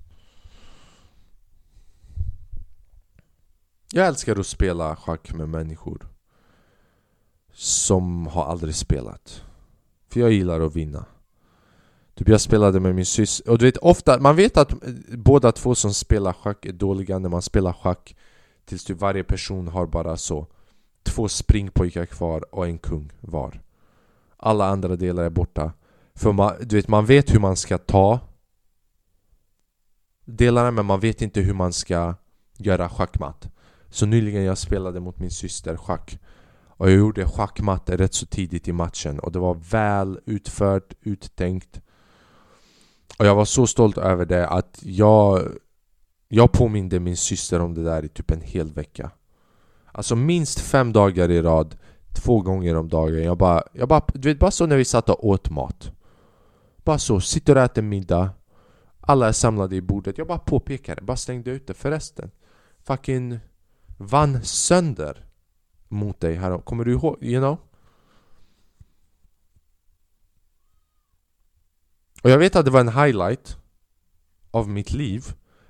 Jag 3.91 4.07
älskar 4.07 4.39
att 4.39 4.47
spela 4.47 4.95
schack 4.95 5.33
med 5.33 5.49
människor 5.49 6.07
Som 7.53 8.27
har 8.27 8.45
aldrig 8.45 8.75
spelat. 8.75 9.43
För 10.09 10.19
jag 10.19 10.31
gillar 10.31 10.61
att 10.61 10.75
vinna. 10.75 11.05
Typ 12.13 12.27
jag 12.27 12.41
spelade 12.41 12.79
med 12.79 12.95
min 12.95 13.05
syster 13.05 13.51
Och 13.51 13.57
du 13.57 13.65
vet 13.65 13.77
ofta, 13.77 14.19
man 14.19 14.35
vet 14.35 14.57
att 14.57 14.71
eh, 14.71 14.77
båda 15.17 15.51
två 15.51 15.75
som 15.75 15.93
spelar 15.93 16.33
schack 16.33 16.65
är 16.65 16.73
dåliga 16.73 17.19
när 17.19 17.29
man 17.29 17.41
spelar 17.41 17.73
schack 17.73 18.15
Tills 18.65 18.83
typ 18.83 18.99
varje 18.99 19.23
person 19.23 19.67
har 19.67 19.85
bara 19.85 20.17
så 20.17 20.47
Två 21.05 21.27
springpojkar 21.27 22.05
kvar 22.05 22.55
och 22.55 22.67
en 22.67 22.77
kung 22.77 23.11
var. 23.21 23.61
Alla 24.37 24.65
andra 24.65 24.95
delar 24.95 25.23
är 25.23 25.29
borta. 25.29 25.73
För 26.15 26.31
man, 26.31 26.53
du 26.61 26.75
vet, 26.75 26.87
man 26.87 27.05
vet 27.05 27.33
hur 27.33 27.39
man 27.39 27.55
ska 27.55 27.77
ta 27.77 28.19
Delarna 30.25 30.71
men 30.71 30.85
man 30.85 30.99
vet 30.99 31.21
inte 31.21 31.41
hur 31.41 31.53
man 31.53 31.73
ska 31.73 32.15
göra 32.57 32.89
schackmatt. 32.89 33.49
Så 33.89 34.05
nyligen 34.05 34.43
jag 34.43 34.57
spelade 34.57 34.99
mot 34.99 35.19
min 35.19 35.31
syster 35.31 35.77
schack. 35.77 36.19
Och 36.67 36.91
jag 36.91 36.97
gjorde 36.97 37.27
schackmatte 37.27 37.97
rätt 37.97 38.13
så 38.13 38.25
tidigt 38.25 38.67
i 38.67 38.73
matchen. 38.73 39.19
Och 39.19 39.31
det 39.31 39.39
var 39.39 39.55
väl 39.55 40.19
utfört, 40.25 40.93
uttänkt. 41.01 41.81
Och 43.19 43.25
jag 43.25 43.35
var 43.35 43.45
så 43.45 43.67
stolt 43.67 43.97
över 43.97 44.25
det 44.25 44.47
att 44.47 44.79
jag 44.81 45.51
Jag 46.27 46.51
påminde 46.51 46.99
min 46.99 47.17
syster 47.17 47.59
om 47.59 47.73
det 47.73 47.83
där 47.83 48.05
i 48.05 48.07
typ 48.07 48.31
en 48.31 48.41
hel 48.41 48.73
vecka. 48.73 49.11
Alltså 49.95 50.15
minst 50.15 50.59
fem 50.59 50.93
dagar 50.93 51.31
i 51.31 51.41
rad 51.41 51.75
Två 52.13 52.41
gånger 52.41 52.75
om 52.75 52.89
dagen. 52.89 53.23
Jag 53.23 53.37
bara, 53.37 53.63
jag 53.73 53.87
bara 53.87 54.05
du 54.13 54.29
vet 54.29 54.39
bara 54.39 54.51
så 54.51 54.65
när 54.65 54.77
vi 54.77 54.85
satt 54.85 55.09
och 55.09 55.27
åt 55.27 55.49
mat. 55.49 55.91
Bara 56.83 56.97
så, 56.97 57.19
sitter 57.19 57.55
och 57.55 57.61
äter 57.61 57.81
middag. 57.81 58.29
Alla 59.01 59.27
är 59.27 59.31
samlade 59.31 59.75
i 59.75 59.81
bordet. 59.81 60.17
Jag 60.17 60.27
bara 60.27 60.39
påpekade, 60.39 61.01
bara 61.01 61.17
slängde 61.17 61.51
ut 61.51 61.67
det. 61.67 61.73
Förresten 61.73 62.31
Fucking 62.83 63.39
vann 63.97 64.43
sönder 64.43 65.25
mot 65.87 66.19
dig 66.19 66.35
här. 66.35 66.57
Kommer 66.57 66.85
du 66.85 66.91
ihåg? 66.91 67.23
You 67.23 67.41
know? 67.41 67.57
Och 72.23 72.29
jag 72.29 72.37
vet 72.37 72.55
att 72.55 72.65
det 72.65 72.71
var 72.71 72.79
en 72.79 72.89
highlight 72.89 73.57
av 74.51 74.69
mitt 74.69 74.91
liv. 74.93 75.25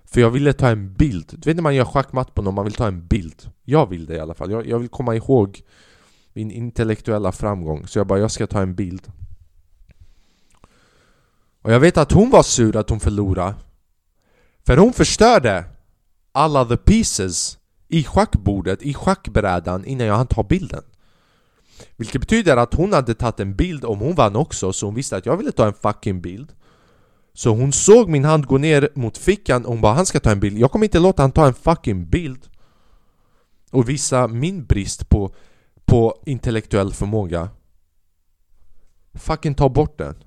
För 0.05 0.21
jag 0.21 0.29
ville 0.29 0.53
ta 0.53 0.69
en 0.69 0.93
bild. 0.93 1.25
Du 1.37 1.49
vet 1.49 1.55
när 1.55 1.63
man 1.63 1.75
gör 1.75 1.85
schackmatt 1.85 2.33
på 2.33 2.41
någon, 2.41 2.53
man 2.53 2.65
vill 2.65 2.73
ta 2.73 2.87
en 2.87 3.07
bild. 3.07 3.49
Jag 3.63 3.89
vill 3.89 4.05
det 4.05 4.15
i 4.15 4.19
alla 4.19 4.33
fall, 4.33 4.51
jag, 4.51 4.67
jag 4.67 4.79
vill 4.79 4.89
komma 4.89 5.15
ihåg 5.15 5.61
min 6.33 6.51
intellektuella 6.51 7.31
framgång. 7.31 7.87
Så 7.87 7.99
jag 7.99 8.07
bara, 8.07 8.19
jag 8.19 8.31
ska 8.31 8.47
ta 8.47 8.61
en 8.61 8.75
bild. 8.75 9.11
Och 11.61 11.71
jag 11.71 11.79
vet 11.79 11.97
att 11.97 12.11
hon 12.11 12.29
var 12.29 12.43
sur 12.43 12.75
att 12.75 12.89
hon 12.89 12.99
förlorade. 12.99 13.55
För 14.65 14.77
hon 14.77 14.93
förstörde 14.93 15.65
alla 16.31 16.65
the 16.65 16.77
pieces 16.77 17.57
i 17.87 18.03
schackbordet, 18.03 18.81
i 18.81 18.93
schackbrädan 18.93 19.85
innan 19.85 20.07
jag 20.07 20.15
hann 20.15 20.27
ta 20.27 20.43
bilden. 20.43 20.83
Vilket 21.95 22.21
betyder 22.21 22.57
att 22.57 22.73
hon 22.73 22.93
hade 22.93 23.13
tagit 23.13 23.39
en 23.39 23.55
bild 23.55 23.85
om 23.85 23.99
hon 23.99 24.15
vann 24.15 24.35
också 24.35 24.73
så 24.73 24.85
hon 24.85 24.95
visste 24.95 25.17
att 25.17 25.25
jag 25.25 25.37
ville 25.37 25.51
ta 25.51 25.67
en 25.67 25.73
fucking 25.73 26.21
bild. 26.21 26.53
Så 27.35 27.49
hon 27.49 27.71
såg 27.71 28.09
min 28.09 28.25
hand 28.25 28.45
gå 28.45 28.57
ner 28.57 28.89
mot 28.95 29.17
fickan 29.17 29.65
och 29.65 29.71
hon 29.71 29.81
bara 29.81 29.93
han 29.93 30.05
ska 30.05 30.19
ta 30.19 30.31
en 30.31 30.39
bild. 30.39 30.57
Jag 30.57 30.71
kommer 30.71 30.85
inte 30.85 30.99
låta 30.99 31.23
han 31.23 31.31
ta 31.31 31.47
en 31.47 31.53
fucking 31.53 32.09
bild. 32.09 32.49
Och 33.71 33.89
visa 33.89 34.27
min 34.27 34.65
brist 34.65 35.09
på, 35.09 35.35
på 35.85 36.23
intellektuell 36.25 36.93
förmåga. 36.93 37.49
Fucking 39.13 39.55
ta 39.55 39.69
bort 39.69 39.97
den. 39.97 40.23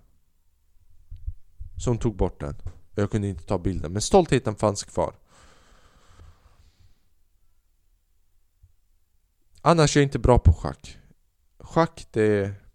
Så 1.77 1.91
hon 1.91 1.99
tog 1.99 2.17
bort 2.17 2.41
den. 2.41 2.55
Jag 2.95 3.11
kunde 3.11 3.29
inte 3.29 3.45
ta 3.45 3.59
bilden 3.59 3.93
men 3.93 4.03
stoltheten 4.03 4.57
fanns 4.57 4.85
kvar. 4.85 5.15
Annars 9.61 9.97
är 9.97 10.01
jag 10.01 10.07
inte 10.07 10.19
bra 10.19 10.39
på 10.39 10.53
schack. 10.53 10.99
Schack 11.59 12.07
det 12.11 12.23
är... 12.23 12.68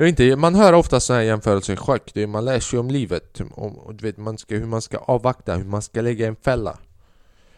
jag 0.00 0.08
inte, 0.08 0.36
man 0.36 0.54
hör 0.54 0.72
ofta 0.72 1.00
sådana 1.00 1.20
här 1.20 1.26
jämförelser 1.26 1.72
i 1.72 1.76
schack, 1.76 2.10
det 2.14 2.22
är, 2.22 2.26
man 2.26 2.44
lär 2.44 2.60
sig 2.60 2.78
om 2.78 2.90
livet 2.90 3.40
om, 3.40 3.78
och 3.78 3.94
du 3.94 4.06
vet, 4.06 4.16
man 4.16 4.38
ska, 4.38 4.54
hur 4.54 4.66
man 4.66 4.82
ska 4.82 4.98
avvakta, 4.98 5.56
hur 5.56 5.64
man 5.64 5.82
ska 5.82 6.00
lägga 6.00 6.26
en 6.26 6.36
fälla. 6.36 6.78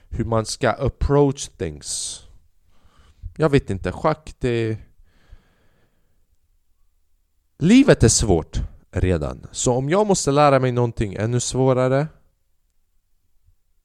Hur 0.08 0.24
man 0.24 0.46
ska 0.46 0.70
approach 0.70 1.48
things. 1.48 2.20
Jag 3.36 3.50
vet 3.50 3.70
inte, 3.70 3.92
schack 3.92 4.34
det... 4.38 4.78
Livet 7.58 8.02
är 8.02 8.08
svårt 8.08 8.60
redan, 8.90 9.46
så 9.52 9.72
om 9.72 9.90
jag 9.90 10.06
måste 10.06 10.30
lära 10.30 10.58
mig 10.58 10.72
någonting 10.72 11.14
ännu 11.14 11.40
svårare 11.40 12.06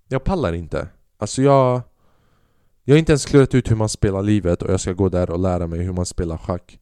Jag 0.07 0.23
pallar 0.23 0.53
inte. 0.53 0.87
Alltså 1.17 1.41
jag... 1.41 1.81
Jag 2.83 2.93
har 2.93 2.99
inte 2.99 3.11
ens 3.11 3.25
klurat 3.25 3.55
ut 3.55 3.71
hur 3.71 3.75
man 3.75 3.89
spelar 3.89 4.21
livet 4.21 4.61
och 4.61 4.73
jag 4.73 4.79
ska 4.79 4.93
gå 4.93 5.09
där 5.09 5.29
och 5.29 5.39
lära 5.39 5.67
mig 5.67 5.79
hur 5.79 5.93
man 5.93 6.05
spelar 6.05 6.37
schack. 6.37 6.79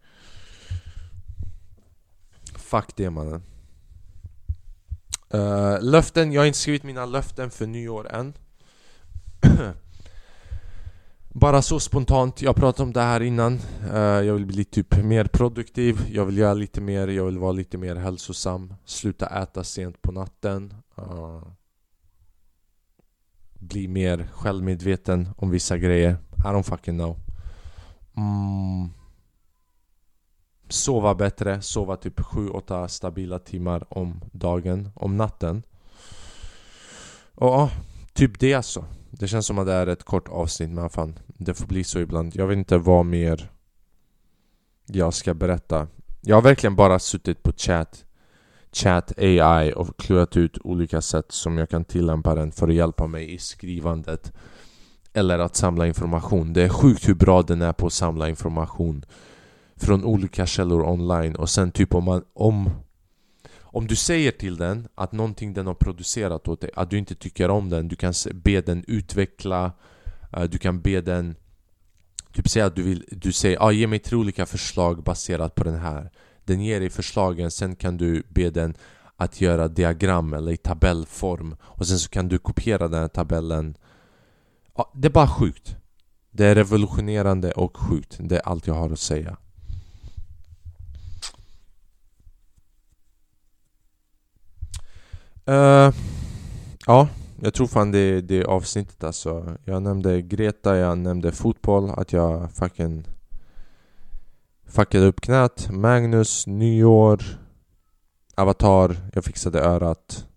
Fuck 2.66 2.96
det 2.96 3.10
mannen. 3.10 3.44
Uh, 5.34 5.78
Löften, 5.82 6.32
jag 6.32 6.42
har 6.42 6.46
inte 6.46 6.60
skrivit 6.60 6.84
mina 6.84 7.06
löften 7.06 7.50
för 7.50 7.68
nyår 7.68 8.12
än. 8.12 8.34
Bara 11.30 11.62
så 11.62 11.80
spontant, 11.80 12.42
jag 12.42 12.56
pratade 12.56 12.84
om 12.84 12.94
det 12.94 13.02
här 13.02 13.22
innan. 13.22 13.60
Uh, 13.92 13.98
Jag 14.00 14.34
vill 14.34 14.46
bli 14.46 14.66
typ 14.66 15.04
mer 15.04 15.26
produktiv 15.26 16.02
Jag 16.12 16.26
vill 16.26 16.38
göra 16.38 16.54
lite 16.54 16.82
mer, 16.82 17.08
jag 17.08 17.26
vill 17.26 17.38
vara 17.38 17.52
lite 17.52 17.78
mer 17.78 17.96
hälsosam 17.96 18.74
Sluta 18.86 19.44
äta 19.44 19.64
sent 19.64 20.02
på 20.02 20.12
natten 20.12 20.74
uh, 21.00 21.44
bli 23.54 23.88
mer 23.88 24.28
självmedveten 24.34 25.30
om 25.38 25.50
vissa 25.50 25.78
grejer. 25.78 26.18
I 26.38 26.48
don't 26.48 26.64
fucking 26.64 26.98
know. 26.98 27.18
Mm. 28.18 28.90
Sova 30.70 31.16
bättre, 31.16 31.62
sova 31.62 31.96
typ 31.96 32.20
7-8 32.20 32.88
stabila 32.88 33.40
timmar 33.40 33.86
om 33.90 34.22
dagen, 34.32 34.90
om 34.96 35.18
natten. 35.18 35.64
Och 37.36 37.48
ja, 37.48 37.70
typ 38.14 38.40
det 38.40 38.54
alltså. 38.54 38.86
Det 39.10 39.28
känns 39.28 39.46
som 39.46 39.60
att 39.60 39.66
det 39.66 39.74
är 39.74 39.88
ett 39.88 40.04
kort 40.04 40.28
avsnitt 40.28 40.70
men 40.70 40.90
fan 40.90 41.20
Det 41.28 41.54
får 41.54 41.68
bli 41.68 41.84
så 41.84 42.00
ibland. 42.00 42.36
Jag 42.36 42.48
vet 42.48 42.58
inte 42.58 42.78
vad 42.78 43.06
mer 43.06 43.52
Jag 44.86 45.14
ska 45.14 45.34
berätta. 45.34 45.88
Jag 46.22 46.36
har 46.36 46.42
verkligen 46.42 46.76
bara 46.76 47.00
suttit 47.00 47.44
på 47.44 47.52
chat 47.58 48.06
Chat 48.72 49.20
AI 49.20 49.74
och 49.74 49.98
klurat 49.98 50.38
ut 50.38 50.58
olika 50.64 51.02
sätt 51.02 51.32
som 51.32 51.58
jag 51.58 51.70
kan 51.70 51.86
tillämpa 51.86 52.36
den 52.36 52.52
för 52.52 52.68
att 52.68 52.74
hjälpa 52.74 53.08
mig 53.08 53.34
i 53.34 53.38
skrivandet 53.38 54.34
eller 55.14 55.40
att 55.40 55.56
samla 55.56 55.88
information. 55.88 56.54
Det 56.54 56.62
är 56.62 56.70
sjukt 56.70 57.10
hur 57.10 57.14
bra 57.14 57.42
den 57.42 57.62
är 57.62 57.74
på 57.74 57.88
att 57.88 57.94
samla 57.94 58.30
information 58.30 59.06
från 59.80 60.04
olika 60.04 60.46
källor 60.46 60.84
online 60.84 61.36
och 61.36 61.50
sen 61.50 61.72
typ 61.72 61.96
om 61.96 62.04
man, 62.04 62.24
om 62.34 62.70
om 63.76 63.88
du 63.88 63.96
säger 63.96 64.32
till 64.32 64.58
den 64.58 64.88
att 64.96 65.12
någonting 65.12 65.54
den 65.54 65.68
har 65.68 65.74
producerat 65.74 66.48
åt 66.48 66.62
dig, 66.62 66.70
att 66.76 66.90
du 66.90 66.98
inte 66.98 67.16
tycker 67.16 67.50
om 67.50 67.70
den, 67.70 67.88
du 67.88 67.96
kan 67.96 68.14
be 68.34 68.62
den 68.62 68.84
utveckla 68.88 69.72
eh, 70.34 70.44
Du 70.44 70.58
kan 70.58 70.82
be 70.82 71.02
den 71.02 71.36
Typ 72.36 72.50
säga 72.50 72.66
att 72.66 72.76
du 72.76 72.84
vill, 72.84 73.06
du 73.12 73.32
säger 73.32 73.58
ah, 73.62 73.72
ge 73.72 73.88
mig 73.88 74.00
tre 74.00 74.18
olika 74.18 74.46
förslag 74.46 75.04
baserat 75.04 75.56
på 75.56 75.64
den 75.64 75.80
här. 75.80 76.12
Den 76.44 76.62
ger 76.62 76.80
dig 76.80 76.90
förslagen, 76.90 77.52
sen 77.52 77.76
kan 77.76 77.98
du 77.98 78.24
be 78.30 78.50
den 78.50 78.76
att 79.18 79.42
göra 79.42 79.68
diagram 79.68 80.34
eller 80.34 80.52
i 80.52 80.58
tabellform 80.58 81.56
och 81.62 81.88
sen 81.88 82.00
så 82.00 82.10
kan 82.10 82.28
du 82.28 82.38
kopiera 82.38 82.88
den 82.88 83.02
här 83.02 83.08
tabellen. 83.08 83.78
Ja, 84.76 84.92
Det 84.96 85.08
är 85.08 85.12
bara 85.12 85.28
sjukt. 85.28 85.76
Det 86.32 86.46
är 86.46 86.56
revolutionerande 86.56 87.52
och 87.52 87.78
sjukt, 87.78 88.18
det 88.20 88.36
är 88.36 88.42
allt 88.48 88.68
jag 88.68 88.74
har 88.74 88.90
att 88.90 89.00
säga. 89.00 89.38
Uh, 95.50 95.94
Ja, 96.88 97.08
jag 97.42 97.54
tror 97.54 97.68
fan 97.68 97.92
det, 97.92 98.22
det 98.22 98.40
är 98.40 98.44
avsnittet 98.44 99.04
alltså. 99.04 99.58
Jag 99.64 99.84
nämnde 99.84 100.22
Greta, 100.22 100.78
jag 100.78 100.98
nämnde 100.98 101.32
fotboll, 101.32 101.90
att 101.90 102.14
jag 102.14 102.52
fucking 102.52 103.06
Fuckade 104.68 105.06
upp 105.06 105.22
knät, 105.22 105.70
Magnus, 105.72 106.48
nyår 106.48 107.24
Avatar, 108.36 108.98
jag 109.14 109.26
fixade 109.26 109.60
örat. 109.60 110.28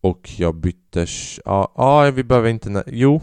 Och 0.00 0.30
jag 0.36 0.54
bytte... 0.54 1.06
Ja, 1.44 1.72
ah, 1.74 2.10
vi 2.10 2.24
behöver 2.24 2.48
inte... 2.48 2.84
Jo. 2.86 3.20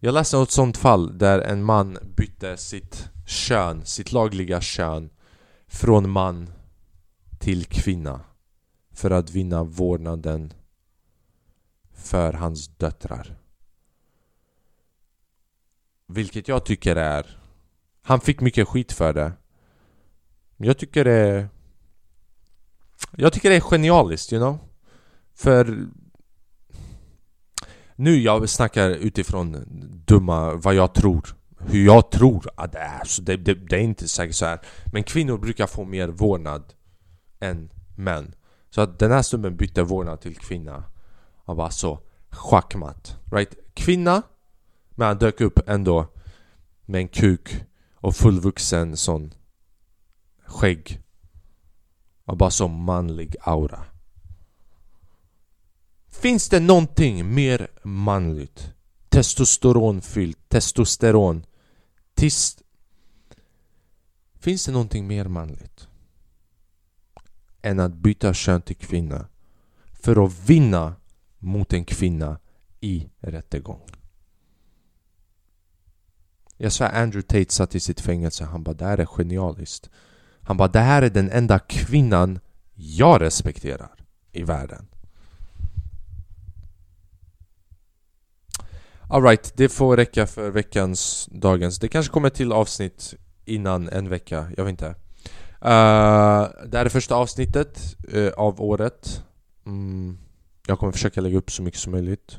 Jag 0.00 0.14
läste 0.14 0.36
något 0.36 0.50
sånt 0.50 0.76
fall 0.76 1.18
där 1.18 1.38
en 1.38 1.64
man 1.64 1.98
bytte 2.16 2.56
sitt 2.56 3.08
kön, 3.26 3.84
sitt 3.84 4.12
lagliga 4.12 4.60
kön 4.60 5.10
Från 5.66 6.10
man 6.10 6.50
till 7.38 7.64
kvinna. 7.64 8.20
För 8.92 9.10
att 9.10 9.30
vinna 9.30 9.64
vårdnaden 9.64 10.52
för 11.94 12.32
hans 12.32 12.68
döttrar 12.68 13.36
Vilket 16.06 16.48
jag 16.48 16.64
tycker 16.64 16.96
är 16.96 17.38
han 18.02 18.20
fick 18.20 18.40
mycket 18.40 18.68
skit 18.68 18.92
för 18.92 19.12
det 19.12 19.32
Jag 20.56 20.78
tycker 20.78 21.04
det 21.04 21.12
är... 21.12 21.48
Jag 23.16 23.32
tycker 23.32 23.50
det 23.50 23.56
är 23.56 23.60
genialiskt, 23.60 24.32
you 24.32 24.42
know? 24.42 24.58
För... 25.34 25.86
Nu 27.96 28.16
jag 28.16 28.48
snackar 28.48 28.90
utifrån 28.90 29.64
dumma, 30.06 30.54
vad 30.54 30.74
jag 30.74 30.94
tror 30.94 31.36
Hur 31.58 31.84
jag 31.84 32.10
tror 32.10 32.50
att 32.54 32.72
det 32.72 32.78
är, 32.78 33.04
så 33.04 33.22
det, 33.22 33.36
det, 33.36 33.54
det 33.54 33.76
är 33.76 33.80
inte 33.80 34.08
säkert 34.08 34.34
så 34.34 34.46
här. 34.46 34.60
Men 34.92 35.02
kvinnor 35.02 35.38
brukar 35.38 35.66
få 35.66 35.84
mer 35.84 36.08
vårdnad 36.08 36.74
än 37.40 37.70
män 37.96 38.34
så 38.74 38.80
att 38.80 38.98
den 38.98 39.10
här 39.10 39.22
snubben 39.22 39.56
bytte 39.56 39.82
vårdnad 39.82 40.20
till 40.20 40.36
kvinna 40.36 40.84
Och 41.44 41.56
bara 41.56 41.70
så, 41.70 41.90
alltså 41.90 42.08
schackmatt 42.30 43.16
Right? 43.32 43.54
Kvinna, 43.74 44.22
men 44.90 45.08
han 45.08 45.18
dök 45.18 45.40
upp 45.40 45.68
ändå 45.68 46.06
med 46.84 47.00
en 47.00 47.08
kuk 47.08 47.64
och 47.94 48.16
fullvuxen 48.16 48.96
sån 48.96 49.34
skägg 50.46 51.02
och 52.24 52.36
bara 52.36 52.50
så 52.50 52.68
manlig 52.68 53.36
aura 53.40 53.84
Finns 56.10 56.48
det 56.48 56.60
någonting 56.60 57.34
mer 57.34 57.68
manligt? 57.82 58.72
Testosteronfyllt, 59.08 60.48
testosteron 60.48 61.46
Tist 62.14 62.62
Finns 64.34 64.64
det 64.66 64.72
någonting 64.72 65.06
mer 65.06 65.24
manligt? 65.24 65.88
Än 67.62 67.80
att 67.80 67.94
byta 67.94 68.34
kön 68.34 68.62
till 68.62 68.76
kvinna 68.76 69.28
För 69.92 70.24
att 70.24 70.48
vinna 70.48 70.94
mot 71.38 71.72
en 71.72 71.84
kvinna 71.84 72.38
i 72.80 73.08
rättegång. 73.20 73.80
Jag 76.56 76.72
sa 76.72 76.86
Andrew 76.86 77.22
Tate 77.22 77.54
satt 77.54 77.74
i 77.74 77.80
sitt 77.80 78.00
fängelse, 78.00 78.44
han 78.44 78.62
bara 78.62 78.74
det 78.74 78.84
här 78.84 78.98
är 78.98 79.06
genialiskt. 79.06 79.90
Han 80.42 80.56
bara 80.56 80.68
det 80.68 80.80
här 80.80 81.02
är 81.02 81.10
den 81.10 81.30
enda 81.30 81.58
kvinnan 81.58 82.38
jag 82.74 83.20
respekterar 83.20 84.04
i 84.32 84.42
världen. 84.42 84.88
Alright, 89.08 89.52
det 89.56 89.68
får 89.68 89.96
räcka 89.96 90.26
för 90.26 90.50
veckans, 90.50 91.28
dagens. 91.32 91.78
Det 91.78 91.88
kanske 91.88 92.12
kommer 92.12 92.30
till 92.30 92.52
avsnitt 92.52 93.14
innan 93.44 93.88
en 93.88 94.08
vecka, 94.08 94.52
jag 94.56 94.64
vet 94.64 94.70
inte. 94.70 94.94
Eh, 95.64 96.48
det 96.66 96.78
här 96.78 96.84
är 96.84 96.88
första 96.88 97.14
avsnittet 97.14 97.96
uh, 98.14 98.30
av 98.36 98.60
året. 98.60 99.24
Mm, 99.66 100.18
Jag 100.66 100.78
kommer 100.78 100.92
försöka 100.92 101.20
lägga 101.20 101.38
upp 101.38 101.50
så 101.50 101.62
mycket 101.62 101.80
som 101.80 101.92
möjligt. 101.92 102.38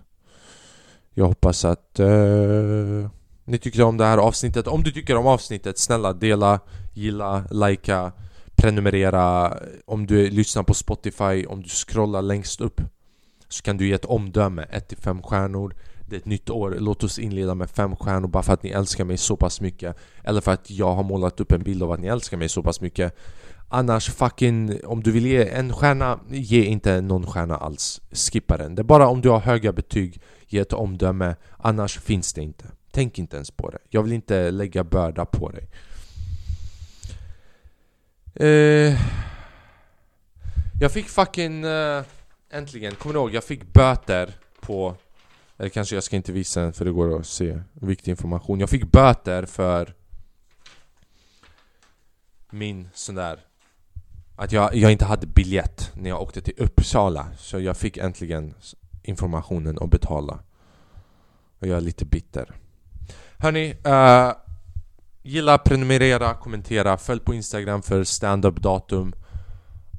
Jag 1.13 1.25
hoppas 1.25 1.65
att 1.65 1.99
uh, 1.99 3.09
ni 3.45 3.57
tycker 3.57 3.83
om 3.83 3.97
det 3.97 4.05
här 4.05 4.17
avsnittet. 4.17 4.67
Om 4.67 4.83
du 4.83 4.91
tycker 4.91 5.15
om 5.15 5.27
avsnittet, 5.27 5.77
snälla 5.77 6.13
dela, 6.13 6.59
gilla, 6.93 7.43
likea 7.51 8.12
Prenumerera. 8.55 9.57
Om 9.86 10.07
du 10.07 10.29
lyssnar 10.29 10.63
på 10.63 10.73
Spotify, 10.73 11.45
om 11.45 11.62
du 11.62 11.69
scrollar 11.69 12.21
längst 12.21 12.62
upp 12.62 12.81
Så 13.49 13.63
kan 13.63 13.77
du 13.77 13.88
ge 13.88 13.93
ett 13.93 14.05
omdöme, 14.05 14.65
1-5 14.71 15.21
stjärnor 15.21 15.75
det 16.07 16.15
är 16.15 16.19
ett 16.19 16.25
nytt 16.25 16.49
år, 16.49 16.75
låt 16.79 17.03
oss 17.03 17.19
inleda 17.19 17.55
med 17.55 17.69
fem 17.69 17.95
stjärnor 17.95 18.27
bara 18.27 18.43
för 18.43 18.53
att 18.53 18.63
ni 18.63 18.69
älskar 18.69 19.05
mig 19.05 19.17
så 19.17 19.37
pass 19.37 19.61
mycket. 19.61 19.97
Eller 20.23 20.41
för 20.41 20.51
att 20.51 20.69
jag 20.69 20.93
har 20.93 21.03
målat 21.03 21.39
upp 21.39 21.51
en 21.51 21.63
bild 21.63 21.83
av 21.83 21.91
att 21.91 21.99
ni 21.99 22.07
älskar 22.07 22.37
mig 22.37 22.49
så 22.49 22.63
pass 22.63 22.81
mycket. 22.81 23.15
Annars 23.69 24.09
fucking, 24.09 24.79
om 24.85 25.03
du 25.03 25.11
vill 25.11 25.25
ge 25.25 25.49
en 25.49 25.73
stjärna, 25.73 26.19
ge 26.29 26.63
inte 26.63 27.01
någon 27.01 27.27
stjärna 27.27 27.57
alls. 27.57 28.01
Skippa 28.11 28.57
den, 28.57 28.75
det 28.75 28.81
är 28.81 28.83
bara 28.83 29.07
om 29.07 29.21
du 29.21 29.29
har 29.29 29.39
höga 29.39 29.71
betyg, 29.71 30.21
ge 30.47 30.59
ett 30.59 30.73
omdöme. 30.73 31.35
Annars 31.57 31.99
finns 31.99 32.33
det 32.33 32.41
inte. 32.41 32.65
Tänk 32.91 33.19
inte 33.19 33.35
ens 33.35 33.51
på 33.51 33.69
det, 33.69 33.77
jag 33.89 34.03
vill 34.03 34.13
inte 34.13 34.51
lägga 34.51 34.83
börda 34.83 35.25
på 35.25 35.49
dig. 35.51 35.67
Eh, 38.35 38.99
Jag 40.79 40.91
fick 40.91 41.09
fucking, 41.09 41.65
eh, 41.65 42.03
äntligen, 42.51 42.95
kommer 42.95 43.13
du 43.13 43.19
ihåg? 43.19 43.33
Jag 43.33 43.43
fick 43.43 43.73
böter 43.73 44.29
på 44.61 44.95
eller 45.57 45.69
kanske 45.69 45.95
jag 45.95 46.03
ska 46.03 46.15
inte 46.15 46.31
visa 46.31 46.61
den 46.61 46.73
för 46.73 46.85
det 46.85 46.91
går 46.91 47.19
att 47.19 47.25
se 47.25 47.59
viktig 47.73 48.11
information. 48.11 48.59
Jag 48.59 48.69
fick 48.69 48.91
böter 48.91 49.45
för 49.45 49.93
min 52.49 52.89
sån 52.93 53.15
där 53.15 53.39
Att 54.35 54.51
jag, 54.51 54.75
jag 54.75 54.91
inte 54.91 55.05
hade 55.05 55.27
biljett 55.27 55.91
när 55.93 56.09
jag 56.09 56.21
åkte 56.21 56.41
till 56.41 56.53
Uppsala. 56.57 57.27
Så 57.37 57.59
jag 57.59 57.77
fick 57.77 57.97
äntligen 57.97 58.53
informationen 59.03 59.77
att 59.81 59.89
betala. 59.89 60.39
Och 61.59 61.67
jag 61.67 61.77
är 61.77 61.81
lite 61.81 62.05
bitter. 62.05 62.55
Hörni, 63.37 63.73
uh, 63.87 64.33
gilla, 65.21 65.57
prenumerera, 65.57 66.33
kommentera, 66.33 66.97
följ 66.97 67.21
på 67.21 67.33
Instagram 67.33 67.81
för 67.81 68.03
stand-up 68.03 68.61
datum 68.61 69.13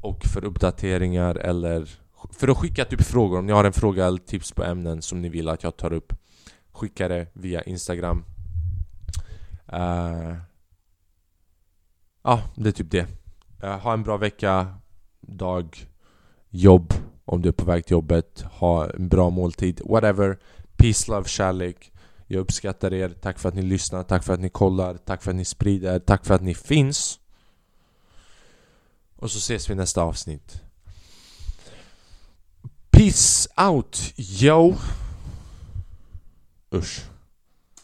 och 0.00 0.24
för 0.24 0.44
uppdateringar 0.44 1.34
eller 1.34 2.03
för 2.38 2.48
att 2.48 2.58
skicka 2.58 2.84
typ 2.84 3.02
frågor, 3.02 3.38
om 3.38 3.46
ni 3.46 3.52
har 3.52 3.64
en 3.64 3.72
fråga 3.72 4.06
eller 4.06 4.18
tips 4.18 4.52
på 4.52 4.64
ämnen 4.64 5.02
som 5.02 5.22
ni 5.22 5.28
vill 5.28 5.48
att 5.48 5.62
jag 5.62 5.76
tar 5.76 5.92
upp 5.92 6.12
Skicka 6.72 7.08
det 7.08 7.26
via 7.32 7.62
Instagram. 7.62 8.24
Uh, 9.72 10.36
Ja, 12.26 12.42
det 12.56 12.68
är 12.68 12.72
typ 12.72 12.90
det. 12.90 13.06
Uh, 13.64 13.78
Ha 13.78 13.92
en 13.92 14.02
bra 14.02 14.16
vecka, 14.16 14.74
dag, 15.20 15.86
jobb 16.50 16.94
om 17.24 17.42
du 17.42 17.48
är 17.48 17.52
på 17.52 17.64
väg 17.64 17.84
till 17.84 17.92
jobbet. 17.92 18.44
Ha 18.50 18.90
en 18.90 19.08
bra 19.08 19.30
måltid, 19.30 19.80
whatever. 19.84 20.38
Peace, 20.76 21.10
love, 21.10 21.28
kärlek. 21.28 21.92
Jag 22.26 22.40
uppskattar 22.40 22.94
er, 22.94 23.08
tack 23.08 23.38
för 23.38 23.48
att 23.48 23.54
ni 23.54 23.62
lyssnar, 23.62 24.02
tack 24.02 24.24
för 24.24 24.34
att 24.34 24.40
ni 24.40 24.48
kollar, 24.48 24.96
tack 24.96 25.22
för 25.22 25.30
att 25.30 25.36
ni 25.36 25.44
sprider, 25.44 25.98
tack 25.98 26.24
för 26.26 26.34
att 26.34 26.42
ni 26.42 26.54
finns. 26.54 27.20
Och 29.16 29.30
så 29.30 29.38
ses 29.38 29.68
vi 29.68 29.72
i 29.72 29.76
nästa 29.76 30.02
avsnitt. 30.02 30.63
Peace 32.94 33.48
out, 33.58 34.12
yo! 34.16 34.76
Usch. 36.70 37.13